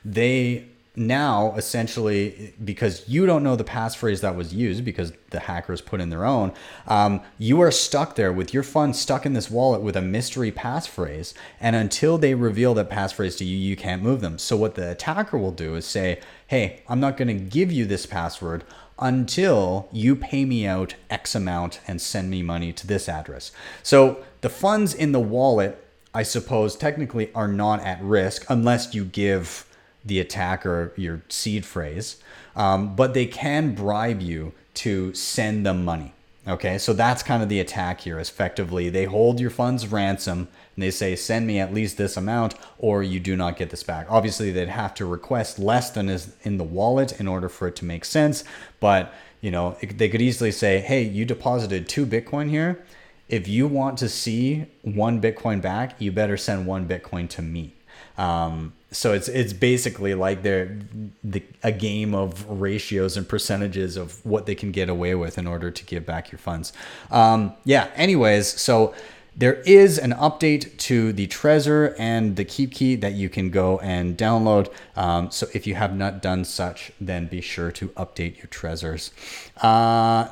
They 0.04 0.66
now 0.96 1.54
essentially 1.56 2.54
because 2.64 3.06
you 3.06 3.26
don't 3.26 3.42
know 3.42 3.54
the 3.54 3.64
passphrase 3.64 4.22
that 4.22 4.34
was 4.34 4.54
used 4.54 4.82
because 4.82 5.12
the 5.30 5.40
hackers 5.40 5.82
put 5.82 6.00
in 6.00 6.08
their 6.08 6.24
own 6.24 6.50
um, 6.86 7.20
you 7.36 7.60
are 7.60 7.70
stuck 7.70 8.14
there 8.14 8.32
with 8.32 8.54
your 8.54 8.62
funds 8.62 8.98
stuck 8.98 9.26
in 9.26 9.34
this 9.34 9.50
wallet 9.50 9.82
with 9.82 9.94
a 9.94 10.02
mystery 10.02 10.50
passphrase. 10.50 11.34
And 11.60 11.76
until 11.76 12.16
they 12.16 12.34
reveal 12.34 12.72
that 12.74 12.88
passphrase 12.88 13.36
to 13.38 13.44
you 13.44 13.56
you 13.56 13.76
can't 13.76 14.02
move 14.02 14.22
them. 14.22 14.38
So 14.38 14.56
what 14.56 14.74
the 14.74 14.90
attacker 14.90 15.36
will 15.36 15.52
do 15.52 15.74
is 15.74 15.84
say 15.84 16.20
hey 16.46 16.82
i'm 16.88 17.00
not 17.00 17.16
going 17.16 17.28
to 17.28 17.34
give 17.34 17.70
you 17.70 17.84
this 17.84 18.06
password 18.06 18.64
until 18.98 19.88
you 19.92 20.16
pay 20.16 20.46
me 20.46 20.66
out 20.66 20.94
x 21.10 21.34
amount 21.34 21.80
and 21.86 22.00
send 22.00 22.30
me 22.30 22.42
money 22.42 22.72
to 22.72 22.86
this 22.86 23.08
address. 23.08 23.52
So 23.82 24.24
the 24.40 24.48
funds 24.48 24.94
in 24.94 25.12
the 25.12 25.20
wallet 25.20 25.82
i 26.14 26.22
suppose 26.22 26.74
technically 26.74 27.30
are 27.34 27.48
not 27.48 27.80
at 27.80 28.02
risk 28.02 28.46
unless 28.48 28.94
you 28.94 29.04
give 29.04 29.66
the 30.06 30.20
attacker 30.20 30.92
your 30.96 31.22
seed 31.28 31.64
phrase, 31.66 32.16
um, 32.54 32.96
but 32.96 33.14
they 33.14 33.26
can 33.26 33.74
bribe 33.74 34.20
you 34.20 34.52
to 34.74 35.12
send 35.14 35.66
them 35.66 35.84
money. 35.84 36.12
Okay, 36.48 36.78
so 36.78 36.92
that's 36.92 37.24
kind 37.24 37.42
of 37.42 37.48
the 37.48 37.58
attack 37.58 38.02
here. 38.02 38.20
Effectively, 38.20 38.88
they 38.88 39.04
hold 39.04 39.40
your 39.40 39.50
funds 39.50 39.88
ransom 39.88 40.46
and 40.76 40.82
they 40.82 40.92
say, 40.92 41.16
send 41.16 41.44
me 41.44 41.58
at 41.58 41.74
least 41.74 41.96
this 41.96 42.16
amount 42.16 42.54
or 42.78 43.02
you 43.02 43.18
do 43.18 43.34
not 43.34 43.56
get 43.56 43.70
this 43.70 43.82
back. 43.82 44.06
Obviously, 44.08 44.52
they'd 44.52 44.68
have 44.68 44.94
to 44.94 45.06
request 45.06 45.58
less 45.58 45.90
than 45.90 46.08
is 46.08 46.36
in 46.42 46.56
the 46.56 46.62
wallet 46.62 47.18
in 47.18 47.26
order 47.26 47.48
for 47.48 47.66
it 47.66 47.74
to 47.76 47.84
make 47.84 48.04
sense. 48.04 48.44
But, 48.78 49.12
you 49.40 49.50
know, 49.50 49.76
they 49.82 50.08
could 50.08 50.22
easily 50.22 50.52
say, 50.52 50.78
hey, 50.78 51.02
you 51.02 51.24
deposited 51.24 51.88
two 51.88 52.06
Bitcoin 52.06 52.48
here. 52.48 52.84
If 53.28 53.48
you 53.48 53.66
want 53.66 53.98
to 53.98 54.08
see 54.08 54.66
one 54.82 55.20
Bitcoin 55.20 55.60
back, 55.60 56.00
you 56.00 56.12
better 56.12 56.36
send 56.36 56.64
one 56.64 56.86
Bitcoin 56.86 57.28
to 57.30 57.42
me. 57.42 57.74
Um, 58.16 58.72
so 58.96 59.12
it's 59.12 59.28
it's 59.28 59.52
basically 59.52 60.14
like 60.14 60.42
they're 60.42 60.78
the, 61.22 61.42
a 61.62 61.70
game 61.70 62.14
of 62.14 62.48
ratios 62.48 63.16
and 63.16 63.28
percentages 63.28 63.96
of 63.96 64.24
what 64.24 64.46
they 64.46 64.54
can 64.54 64.72
get 64.72 64.88
away 64.88 65.14
with 65.14 65.36
in 65.36 65.46
order 65.46 65.70
to 65.70 65.84
give 65.84 66.06
back 66.06 66.32
your 66.32 66.38
funds. 66.38 66.72
Um, 67.10 67.52
yeah. 67.64 67.90
Anyways, 67.94 68.48
so 68.48 68.94
there 69.36 69.56
is 69.66 69.98
an 69.98 70.12
update 70.12 70.74
to 70.78 71.12
the 71.12 71.26
Trezor 71.26 71.94
and 71.98 72.36
the 72.36 72.44
Keep 72.44 72.72
Key 72.72 72.96
that 72.96 73.12
you 73.12 73.28
can 73.28 73.50
go 73.50 73.78
and 73.80 74.16
download. 74.16 74.72
Um, 74.96 75.30
so 75.30 75.46
if 75.52 75.66
you 75.66 75.74
have 75.74 75.94
not 75.94 76.22
done 76.22 76.46
such, 76.46 76.90
then 76.98 77.26
be 77.26 77.42
sure 77.42 77.70
to 77.72 77.88
update 77.90 78.38
your 78.38 78.46
Trezors. 78.46 79.10
Uh, 79.58 80.28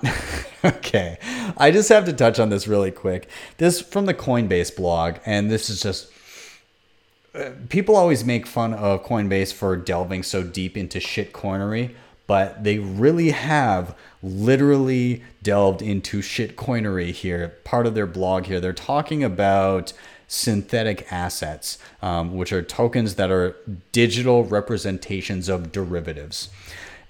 okay, 0.65 1.19
I 1.59 1.71
just 1.71 1.91
have 1.91 2.07
to 2.07 2.15
touch 2.15 2.39
on 2.39 2.49
this 2.49 2.67
really 2.67 2.91
quick. 2.91 3.29
This 3.59 3.83
from 3.83 4.07
the 4.07 4.15
Coinbase 4.15 4.75
blog, 4.75 5.17
and 5.27 5.51
this 5.51 5.69
is 5.69 5.83
just 5.83 6.11
people 7.69 7.97
always 7.97 8.25
make 8.25 8.47
fun 8.47 8.75
of 8.75 9.05
Coinbase 9.05 9.53
for 9.53 9.77
delving 9.77 10.23
so 10.23 10.43
deep 10.43 10.77
into 10.77 11.01
shit 11.01 11.33
coinery, 11.33 11.95
but 12.27 12.65
they 12.65 12.79
really 12.79 13.31
have 13.31 13.97
literally 14.23 15.23
delved 15.43 15.83
into 15.83 16.23
shit 16.23 16.57
coinery 16.57 17.11
here. 17.11 17.49
Part 17.65 17.87
of 17.87 17.95
their 17.95 18.07
blog 18.07 18.47
here, 18.47 18.61
they're 18.61 18.73
talking 18.73 19.23
about 19.23 19.93
synthetic 20.27 21.11
assets, 21.13 21.79
um, 22.01 22.35
which 22.35 22.53
are 22.53 22.63
tokens 22.63 23.17
that 23.17 23.31
are 23.31 23.57
digital 23.93 24.45
representations 24.45 25.49
of 25.49 25.71
derivatives. 25.73 26.49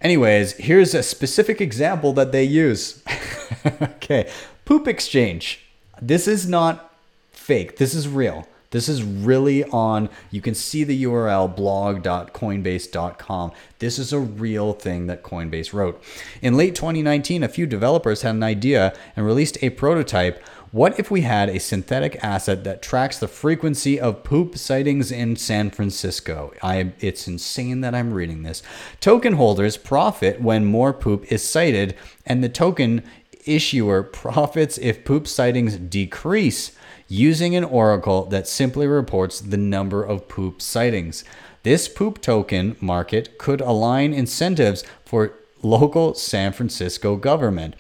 Anyways, 0.01 0.53
here's 0.55 0.95
a 0.95 1.03
specific 1.03 1.61
example 1.61 2.13
that 2.15 2.33
they 2.33 2.45
use. 2.45 3.03
okay, 3.83 4.31
Poop 4.65 4.89
Exchange. 4.89 5.61
This 6.03 6.27
is 6.27 6.49
not 6.49 6.93
fake, 7.33 7.77
this 7.77 7.95
is 7.95 8.09
real. 8.09 8.49
This 8.75 8.89
is 8.89 9.05
really 9.05 9.63
on, 9.67 10.11
you 10.33 10.41
can 10.41 10.57
see 10.57 10.83
the 10.83 11.05
URL 11.05 11.55
blog.coinbase.com. 11.55 13.53
This 13.79 14.01
is 14.01 14.13
a 14.13 14.19
real 14.19 14.73
thing 14.73 15.07
that 15.07 15.23
Coinbase 15.23 15.73
wrote. 15.73 16.03
In 16.43 16.57
late 16.57 16.75
2019, 16.75 17.45
a 17.45 17.49
few 17.49 17.67
developers 17.67 18.23
had 18.23 18.35
an 18.35 18.43
idea 18.43 18.93
and 19.15 19.25
released 19.25 19.59
a 19.63 19.71
prototype. 19.71 20.43
What 20.73 20.99
if 20.99 21.09
we 21.09 21.21
had 21.21 21.49
a 21.49 21.61
synthetic 21.61 22.19
asset 22.25 22.65
that 22.65 22.83
tracks 22.83 23.17
the 23.17 23.29
frequency 23.29 24.01
of 24.01 24.25
poop 24.25 24.59
sightings 24.59 25.13
in 25.13 25.37
San 25.37 25.71
Francisco? 25.71 26.53
I, 26.61 26.95
it's 26.99 27.29
insane 27.29 27.81
that 27.83 27.95
I'm 27.95 28.13
reading 28.13 28.43
this. 28.43 28.61
Token 28.99 29.35
holders 29.35 29.77
profit 29.77 30.41
when 30.41 30.65
more 30.65 30.93
poop 30.93 31.31
is 31.31 31.49
cited, 31.49 31.95
and 32.27 32.43
the 32.43 32.49
token 32.49 33.05
issuer 33.47 34.03
profits 34.23 34.79
if 34.79 35.05
poop 35.05 35.29
sightings 35.29 35.77
decrease 35.77 36.73
using 37.15 37.55
an 37.55 37.65
oracle 37.65 38.25
that 38.27 38.49
simply 38.49 38.87
reports 38.87 39.41
the 39.41 39.57
number 39.57 40.03
of 40.03 40.29
poop 40.29 40.61
sightings. 40.61 41.25
This 41.63 41.89
poop 41.89 42.21
token 42.21 42.77
market 42.81 43.39
could 43.39 43.61
align 43.61 44.13
incentives 44.13 44.85
for 45.05 45.33
local 45.63 46.15
San 46.15 46.53
Francisco 46.53 47.17
government. 47.17 47.77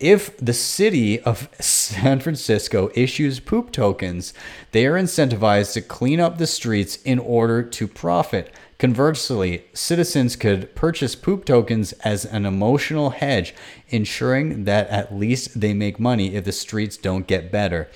If 0.00 0.36
the 0.38 0.54
city 0.54 1.20
of 1.20 1.48
San 1.60 2.20
Francisco 2.20 2.90
issues 2.94 3.40
poop 3.40 3.72
tokens, 3.72 4.32
they 4.72 4.86
are 4.86 4.94
incentivized 4.94 5.74
to 5.74 5.82
clean 5.82 6.18
up 6.18 6.38
the 6.38 6.46
streets 6.46 6.96
in 7.04 7.18
order 7.18 7.62
to 7.62 7.86
profit. 7.86 8.52
Conversely, 8.78 9.64
citizens 9.74 10.36
could 10.36 10.74
purchase 10.76 11.16
poop 11.16 11.44
tokens 11.44 11.92
as 12.04 12.24
an 12.24 12.46
emotional 12.46 13.10
hedge, 13.10 13.54
ensuring 13.88 14.64
that 14.64 14.88
at 14.88 15.14
least 15.14 15.60
they 15.60 15.74
make 15.74 15.98
money 15.98 16.36
if 16.36 16.44
the 16.44 16.52
streets 16.52 16.96
don't 16.96 17.26
get 17.26 17.52
better 17.52 17.88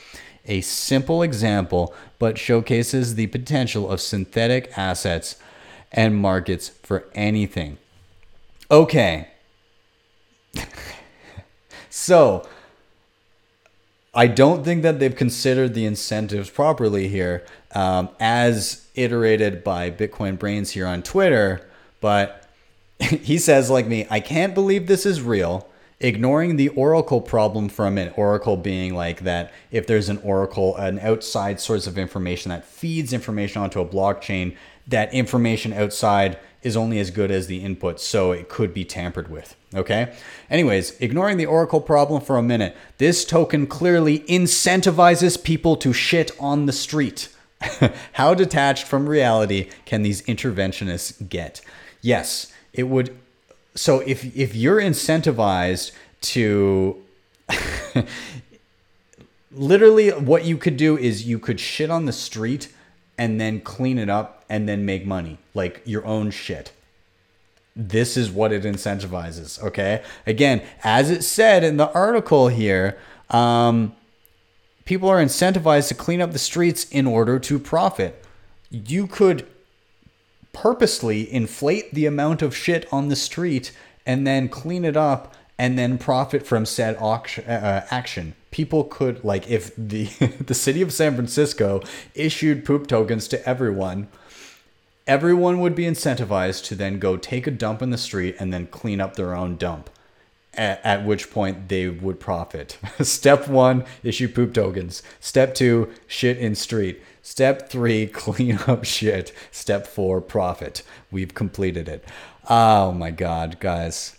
a 0.47 0.61
simple 0.61 1.23
example, 1.23 1.95
but 2.19 2.39
showcases 2.39 3.15
the 3.15 3.29
potential 3.29 3.91
of 3.91 4.01
synthetic 4.01 4.77
assets 4.77 5.37
and 5.93 6.17
markets 6.17 6.69
for 6.69 7.05
anything. 7.15 7.79
Okay. 8.71 9.29
so, 11.91 12.47
I 14.15 14.27
don't 14.27 14.65
think 14.65 14.83
that 14.83 14.99
they've 14.99 15.15
considered 15.15 15.75
the 15.75 15.87
incentives 15.87 16.51
properly 16.51 17.09
here, 17.09 17.47
um, 17.75 18.11
as 18.21 18.87
iterated 18.95 19.65
by 19.65 19.91
Bitcoin 19.91 20.39
Brains 20.39 20.73
here 20.73 20.87
on 20.87 21.03
Twitter. 21.03 21.67
But 22.01 22.47
he 23.01 23.39
says, 23.39 23.71
like 23.71 23.87
me, 23.87 24.07
I 24.11 24.21
can't 24.21 24.55
believe 24.55 24.87
this 24.87 25.07
is 25.07 25.23
real. 25.23 25.67
Ignoring 26.03 26.57
the 26.57 26.69
oracle 26.71 27.21
problem 27.21 27.69
for 27.69 27.87
a 27.87 27.91
minute. 27.91 28.19
Oracle 28.19 28.57
being 28.57 28.95
like 28.95 29.21
that 29.21 29.53
if 29.71 29.87
there's 29.87 30.09
an 30.09 30.19
oracle 30.19 30.77
an 30.77 30.99
outside 30.99 31.61
source 31.61 31.87
of 31.87 31.97
information 31.97 32.51
that 32.51 32.65
feeds 32.65 33.13
information 33.13 33.63
onto 33.63 33.81
a 33.81 33.87
blockchain 33.87 34.57
that 34.87 35.15
information 35.15 35.73
outside 35.73 36.37
is 36.63 36.77
only 36.77 36.99
as 36.99 37.11
good 37.11 37.31
as 37.31 37.47
the 37.47 37.65
input 37.65 38.01
so 38.01 38.33
it 38.33 38.49
could 38.49 38.75
be 38.75 38.85
tampered 38.85 39.31
with 39.31 39.57
okay? 39.75 40.13
Anyways 40.51 40.99
ignoring 41.01 41.37
the 41.37 41.47
oracle 41.47 41.81
problem 41.81 42.21
for 42.21 42.37
a 42.37 42.43
minute. 42.43 42.77
This 42.99 43.25
token 43.25 43.67
clearly 43.67 44.21
incentivizes 44.21 45.43
people 45.43 45.77
to 45.77 45.93
shit 45.93 46.33
on 46.41 46.67
the 46.67 46.73
street. 46.73 47.29
How 48.15 48.35
detached 48.35 48.85
from 48.85 49.09
reality 49.09 49.71
can 49.85 50.03
these 50.03 50.23
interventionists 50.23 51.29
get? 51.29 51.61
Yes 52.01 52.53
it 52.73 52.85
would 52.85 53.17
so 53.75 54.01
if 54.01 54.37
if 54.37 54.55
you're 54.55 54.81
incentivized 54.81 55.93
to 56.21 57.03
literally 59.53 60.11
what 60.11 60.45
you 60.45 60.57
could 60.57 60.77
do 60.77 60.97
is 60.97 61.27
you 61.27 61.39
could 61.39 61.59
shit 61.59 61.91
on 61.91 62.05
the 62.07 62.13
street 62.13 62.73
and 63.19 63.41
then 63.41 63.61
clean 63.61 63.99
it 63.99 64.09
up 64.09 64.45
and 64.49 64.69
then 64.69 64.85
make 64.85 65.07
money 65.07 65.39
like 65.55 65.83
your 65.85 66.05
own 66.05 66.31
shit. 66.31 66.73
This 67.75 68.17
is 68.17 68.31
what 68.31 68.53
it 68.53 68.65
incentivizes 68.65 69.63
okay? 69.63 70.03
Again 70.27 70.63
as 70.85 71.11
it 71.11 71.23
said 71.23 71.65
in 71.65 71.77
the 71.77 71.91
article 71.93 72.49
here 72.49 72.99
um, 73.31 73.95
people 74.85 75.09
are 75.09 75.23
incentivized 75.23 75.89
to 75.89 75.95
clean 75.95 76.21
up 76.21 76.33
the 76.33 76.39
streets 76.39 76.85
in 76.85 77.07
order 77.07 77.39
to 77.39 77.59
profit. 77.59 78.23
You 78.71 79.07
could 79.07 79.47
purposely 80.53 81.33
inflate 81.33 81.93
the 81.95 82.07
amount 82.07 82.43
of 82.43 82.57
shit 82.57 82.87
on 82.93 83.09
the 83.09 83.17
street 83.17 83.73
and 84.05 84.27
then 84.27 84.49
clean 84.49 84.85
it 84.85 84.97
up 84.97 85.35
and 85.59 85.79
then 85.79 85.99
profit 85.99 86.47
from 86.47 86.67
said 86.67 86.97
auction, 86.99 87.45
uh, 87.45 87.87
action. 87.91 88.35
People 88.51 88.85
could 88.85 89.23
like 89.25 89.49
if 89.49 89.75
the 89.77 90.05
the 90.47 90.55
city 90.55 90.83
of 90.83 90.93
San 90.93 91.15
Francisco 91.15 91.81
issued 92.15 92.65
poop 92.65 92.87
tokens 92.87 93.29
to 93.29 93.49
everyone, 93.49 94.09
everyone 95.07 95.61
would 95.61 95.75
be 95.75 95.85
incentivized 95.85 96.65
to 96.65 96.75
then 96.75 96.99
go 96.99 97.17
take 97.17 97.47
a 97.47 97.51
dump 97.51 97.83
in 97.83 97.91
the 97.91 97.99
street 97.99 98.37
and 98.39 98.53
then 98.53 98.67
clean 98.67 99.01
up 99.01 99.17
their 99.17 99.35
own 99.35 99.57
dump. 99.57 99.89
At, 100.55 100.85
at 100.85 101.05
which 101.07 101.31
point 101.31 101.69
they 101.71 101.89
would 101.89 102.21
profit. 102.21 102.79
Step 103.01 103.49
one, 103.49 103.85
issue 104.03 104.29
poop 104.29 104.53
tokens. 104.53 105.03
Step 105.19 105.55
two, 105.55 105.91
shit 106.07 106.37
in 106.37 106.55
street. 106.55 107.03
Step 107.23 107.71
three, 107.71 108.07
clean 108.25 108.59
up 108.67 108.85
shit. 108.85 109.33
Step 109.51 109.87
four, 109.87 110.21
profit. 110.21 110.83
We've 111.11 111.35
completed 111.35 111.89
it. 111.89 112.05
Oh 112.51 112.93
my 112.93 113.11
God, 113.11 113.61
guys. 113.61 114.17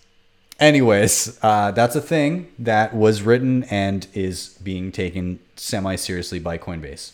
Anyways, 0.59 1.37
uh, 1.41 1.71
that's 1.71 1.95
a 1.95 2.01
thing 2.01 2.51
that 2.57 2.95
was 2.95 3.21
written 3.21 3.63
and 3.65 4.07
is 4.13 4.57
being 4.63 4.91
taken 4.91 5.39
semi 5.55 5.95
seriously 5.95 6.39
by 6.39 6.57
Coinbase. 6.57 7.13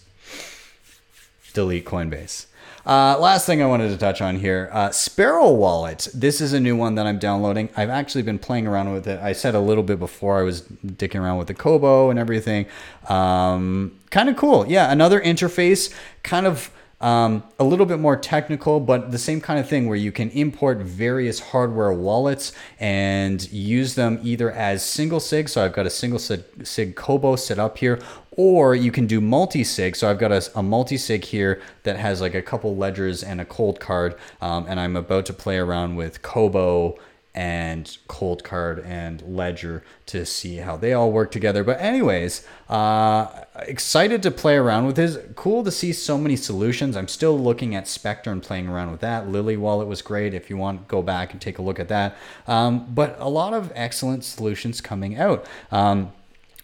Delete 1.53 1.85
Coinbase. 1.85 2.45
Uh, 2.89 3.15
last 3.19 3.45
thing 3.45 3.61
I 3.61 3.67
wanted 3.67 3.89
to 3.89 3.97
touch 3.97 4.19
on 4.19 4.37
here 4.37 4.67
uh, 4.73 4.89
Sparrow 4.89 5.51
Wallet. 5.51 6.07
This 6.11 6.41
is 6.41 6.53
a 6.53 6.59
new 6.59 6.75
one 6.75 6.95
that 6.95 7.05
I'm 7.05 7.19
downloading. 7.19 7.69
I've 7.77 7.91
actually 7.91 8.23
been 8.23 8.39
playing 8.39 8.65
around 8.65 8.91
with 8.91 9.07
it. 9.07 9.19
I 9.19 9.31
said 9.31 9.53
a 9.53 9.59
little 9.59 9.83
bit 9.83 9.99
before 9.99 10.39
I 10.39 10.41
was 10.41 10.63
dicking 10.63 11.21
around 11.21 11.37
with 11.37 11.45
the 11.45 11.53
Cobo 11.53 12.09
and 12.09 12.17
everything. 12.17 12.65
Um, 13.07 13.99
kind 14.09 14.27
of 14.27 14.37
cool. 14.37 14.65
Yeah, 14.67 14.91
another 14.91 15.21
interface, 15.21 15.93
kind 16.23 16.47
of 16.47 16.71
um, 16.99 17.43
a 17.59 17.63
little 17.63 17.85
bit 17.85 17.99
more 17.99 18.17
technical, 18.17 18.79
but 18.79 19.11
the 19.11 19.19
same 19.19 19.39
kind 19.39 19.59
of 19.59 19.69
thing 19.69 19.87
where 19.87 19.95
you 19.95 20.11
can 20.11 20.29
import 20.31 20.79
various 20.79 21.39
hardware 21.39 21.93
wallets 21.93 22.53
and 22.79 23.49
use 23.51 23.95
them 23.95 24.19
either 24.23 24.51
as 24.51 24.83
single 24.83 25.19
sig. 25.19 25.47
So 25.47 25.63
I've 25.63 25.73
got 25.73 25.85
a 25.85 25.91
single 25.91 26.19
sig, 26.19 26.43
sig 26.63 26.95
Cobo 26.95 27.35
set 27.35 27.59
up 27.59 27.77
here, 27.77 28.01
or 28.41 28.73
you 28.73 28.89
can 28.89 29.05
do 29.05 29.19
multi 29.19 29.65
sig. 29.65 29.97
So 29.97 30.09
I've 30.09 30.17
got 30.17 30.31
a, 30.31 30.49
a 30.55 30.63
multi 30.63 30.95
sig 30.95 31.25
here 31.25 31.61
that 31.83 31.97
has 31.97 32.21
like 32.21 32.35
a 32.35 32.41
couple 32.41 32.73
ledgers 32.73 33.21
and 33.21 33.41
a 33.41 33.45
Coldcard, 33.45 34.17
um, 34.39 34.65
and 34.69 34.79
I'm 34.79 34.95
about 34.95 35.25
to 35.25 35.33
play 35.33 35.57
around 35.57 35.97
with 35.97 36.21
Cobo 36.21 36.97
and 37.35 37.97
Coldcard 38.07 38.85
and 38.85 39.21
ledger 39.23 39.83
to 40.05 40.25
see 40.25 40.55
how 40.55 40.77
they 40.77 40.93
all 40.93 41.11
work 41.11 41.31
together. 41.31 41.65
But 41.65 41.81
anyways 41.81 42.47
uh, 42.69 43.27
excited 43.67 44.23
to 44.23 44.31
play 44.31 44.55
around 44.55 44.85
with 44.85 44.95
this. 44.95 45.17
Cool 45.35 45.65
to 45.65 45.71
see 45.71 45.91
so 45.91 46.17
many 46.17 46.37
solutions. 46.37 46.95
I'm 46.95 47.09
still 47.09 47.37
looking 47.37 47.75
at 47.75 47.89
Specter 47.89 48.31
and 48.31 48.41
playing 48.41 48.69
around 48.69 48.91
with 48.91 49.01
that. 49.01 49.27
Lily 49.27 49.57
wallet 49.57 49.89
was 49.89 50.01
great. 50.01 50.33
If 50.33 50.49
you 50.49 50.55
want 50.55 50.87
go 50.87 51.01
back 51.01 51.33
and 51.33 51.41
take 51.41 51.57
a 51.57 51.61
look 51.61 51.77
at 51.77 51.89
that. 51.89 52.15
Um, 52.47 52.87
but 52.93 53.17
a 53.19 53.27
lot 53.27 53.53
of 53.53 53.73
excellent 53.75 54.23
solutions 54.23 54.79
coming 54.79 55.17
out. 55.17 55.45
Um, 55.71 56.13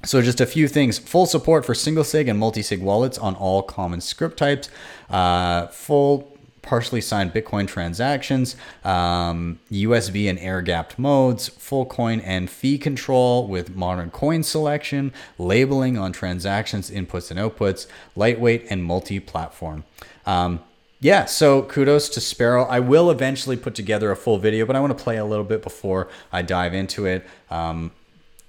so 0.05 0.21
just 0.21 0.41
a 0.41 0.45
few 0.45 0.67
things: 0.67 0.97
full 0.97 1.25
support 1.25 1.65
for 1.65 1.73
single 1.73 2.03
sig 2.03 2.27
and 2.27 2.39
multi 2.39 2.61
sig 2.61 2.81
wallets 2.81 3.17
on 3.17 3.35
all 3.35 3.61
common 3.61 4.01
script 4.01 4.37
types. 4.37 4.69
Uh, 5.09 5.67
full 5.67 6.35
partially 6.65 6.99
signed 6.99 7.31
Bitcoin 7.31 7.67
transactions, 7.67 8.55
um, 8.83 9.59
USB 9.71 10.29
and 10.29 10.37
air 10.39 10.61
gapped 10.61 10.99
modes, 10.99 11.47
full 11.47 11.85
coin 11.85 12.19
and 12.21 12.49
fee 12.49 12.77
control 12.77 13.47
with 13.47 13.75
modern 13.75 14.09
coin 14.09 14.43
selection, 14.43 15.13
labeling 15.37 15.97
on 15.97 16.11
transactions, 16.11 16.89
inputs 16.89 17.31
and 17.31 17.39
outputs, 17.39 17.87
lightweight 18.15 18.65
and 18.69 18.83
multi 18.83 19.19
platform. 19.19 19.83
Um, 20.25 20.59
yeah, 20.99 21.25
so 21.25 21.61
kudos 21.61 22.09
to 22.09 22.21
Sparrow. 22.21 22.65
I 22.65 22.79
will 22.79 23.11
eventually 23.11 23.57
put 23.57 23.75
together 23.75 24.11
a 24.11 24.15
full 24.15 24.39
video, 24.39 24.65
but 24.65 24.75
I 24.75 24.79
want 24.79 24.97
to 24.97 25.03
play 25.03 25.17
a 25.17 25.25
little 25.25 25.45
bit 25.45 25.61
before 25.61 26.09
I 26.31 26.41
dive 26.41 26.73
into 26.73 27.05
it. 27.05 27.25
Um, 27.51 27.91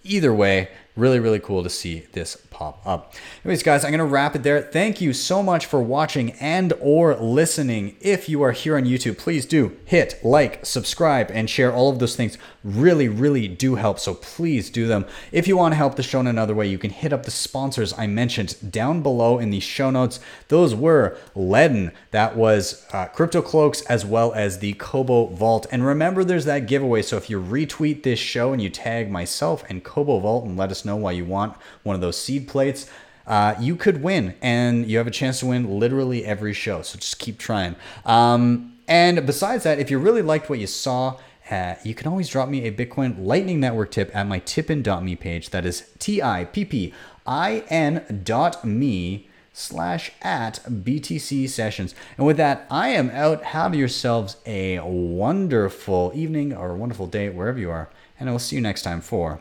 either 0.04 0.32
way, 0.32 0.70
really, 0.96 1.20
really 1.20 1.38
cool 1.38 1.62
to 1.62 1.70
see 1.70 2.06
this 2.12 2.37
pop 2.50 2.80
up. 2.87 3.14
Anyways, 3.44 3.62
guys, 3.62 3.85
I'm 3.85 3.90
going 3.90 3.98
to 3.98 4.04
wrap 4.04 4.35
it 4.35 4.42
there. 4.42 4.62
Thank 4.62 5.00
you 5.00 5.12
so 5.12 5.42
much 5.42 5.66
for 5.66 5.80
watching 5.80 6.32
and 6.32 6.72
or 6.80 7.14
listening. 7.14 7.96
If 8.00 8.28
you 8.28 8.42
are 8.42 8.52
here 8.52 8.76
on 8.76 8.85
YouTube, 8.85 9.18
please 9.18 9.44
do 9.46 9.76
hit 9.85 10.18
like, 10.24 10.64
subscribe, 10.64 11.30
and 11.30 11.48
share. 11.48 11.72
All 11.72 11.90
of 11.90 11.98
those 11.98 12.16
things 12.16 12.38
really, 12.66 13.09
really 13.09 13.46
do 13.46 13.76
help. 13.76 13.98
So 14.00 14.14
please 14.14 14.70
do 14.70 14.88
them. 14.88 15.07
If 15.31 15.46
you 15.46 15.57
want 15.57 15.72
to 15.72 15.76
help 15.76 15.94
the 15.94 16.02
show 16.02 16.18
in 16.18 16.26
another 16.26 16.55
way, 16.55 16.66
you 16.66 16.79
can 16.79 16.90
hit 16.90 17.12
up 17.12 17.22
the 17.22 17.31
sponsors 17.31 17.96
I 17.96 18.07
mentioned 18.09 18.72
down 18.72 19.02
below 19.02 19.38
in 19.38 19.50
the 19.50 19.61
show 19.61 19.90
notes. 19.90 20.18
Those 20.48 20.74
were 20.74 21.16
Ledn, 21.37 21.92
that 22.11 22.37
was 22.37 22.85
uh, 22.92 23.07
Crypto 23.07 23.40
Cloaks, 23.40 23.83
as 23.83 24.05
well 24.05 24.33
as 24.35 24.59
the 24.59 24.72
Cobo 24.74 25.26
Vault. 25.26 25.66
And 25.70 25.87
remember, 25.87 26.24
there's 26.24 26.44
that 26.46 26.66
giveaway. 26.66 27.02
So 27.02 27.16
if 27.16 27.31
you 27.31 27.40
retweet 27.40 28.02
this 28.02 28.18
show 28.18 28.52
and 28.52 28.61
you 28.61 28.68
tag 28.68 29.11
myself 29.11 29.64
and 29.68 29.85
Cobo 29.85 30.18
Vault 30.18 30.44
and 30.44 30.57
let 30.57 30.70
us 30.72 30.85
know 30.85 30.96
why 30.96 31.12
you 31.12 31.24
want 31.24 31.57
one 31.85 31.94
of 31.94 32.00
those 32.00 32.18
seed 32.18 32.48
plates, 32.48 32.90
uh, 33.26 33.55
you 33.61 33.76
could 33.76 34.02
win, 34.02 34.35
and 34.40 34.88
you 34.88 34.98
have 34.98 35.07
a 35.07 35.11
chance 35.11 35.40
to 35.40 35.46
win 35.46 35.79
literally 35.81 36.24
every 36.24 36.52
show. 36.52 36.83
So 36.83 36.98
just 36.98 37.18
keep 37.18 37.38
trying. 37.38 37.74
Um, 38.05 38.76
and 38.88 39.26
besides 39.26 39.64
that, 39.64 39.81
if 39.81 39.90
you 39.90 39.98
really 39.98 40.22
liked 40.22 40.48
what 40.48 40.61
you 40.61 40.68
saw, 40.68 41.18
uh, 41.50 41.76
you 41.85 41.94
can 41.94 42.09
always 42.09 42.28
drop 42.28 42.48
me 42.48 42.64
a 42.64 42.72
Bitcoin 42.72 43.24
Lightning 43.24 43.61
Network 43.61 43.90
tip 43.90 44.14
at 44.14 44.26
my 44.26 44.40
tippin.me 44.40 45.16
page. 45.16 45.50
That 45.50 45.64
is 45.64 45.90
T 45.98 46.22
I 46.22 46.44
P 46.44 46.64
P 46.64 46.94
I 47.26 47.64
N 47.68 48.22
dot 48.24 48.64
me 48.64 49.28
slash 49.52 50.12
at 50.22 50.61
BTC 50.68 51.48
sessions. 51.48 51.94
And 52.18 52.26
with 52.26 52.37
that, 52.37 52.66
I 52.70 52.88
am 52.88 53.11
out. 53.11 53.42
Have 53.44 53.74
yourselves 53.74 54.37
a 54.44 54.80
wonderful 54.80 56.12
evening 56.14 56.52
or 56.52 56.70
a 56.70 56.76
wonderful 56.76 57.06
day 57.06 57.28
wherever 57.30 57.59
you 57.59 57.70
are. 57.70 57.88
And 58.20 58.28
I 58.28 58.32
will 58.32 58.38
see 58.38 58.56
you 58.56 58.62
next 58.62 58.82
time 58.82 59.00
for 59.00 59.40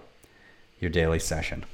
your 0.80 0.90
daily 0.90 1.20
session. 1.20 1.66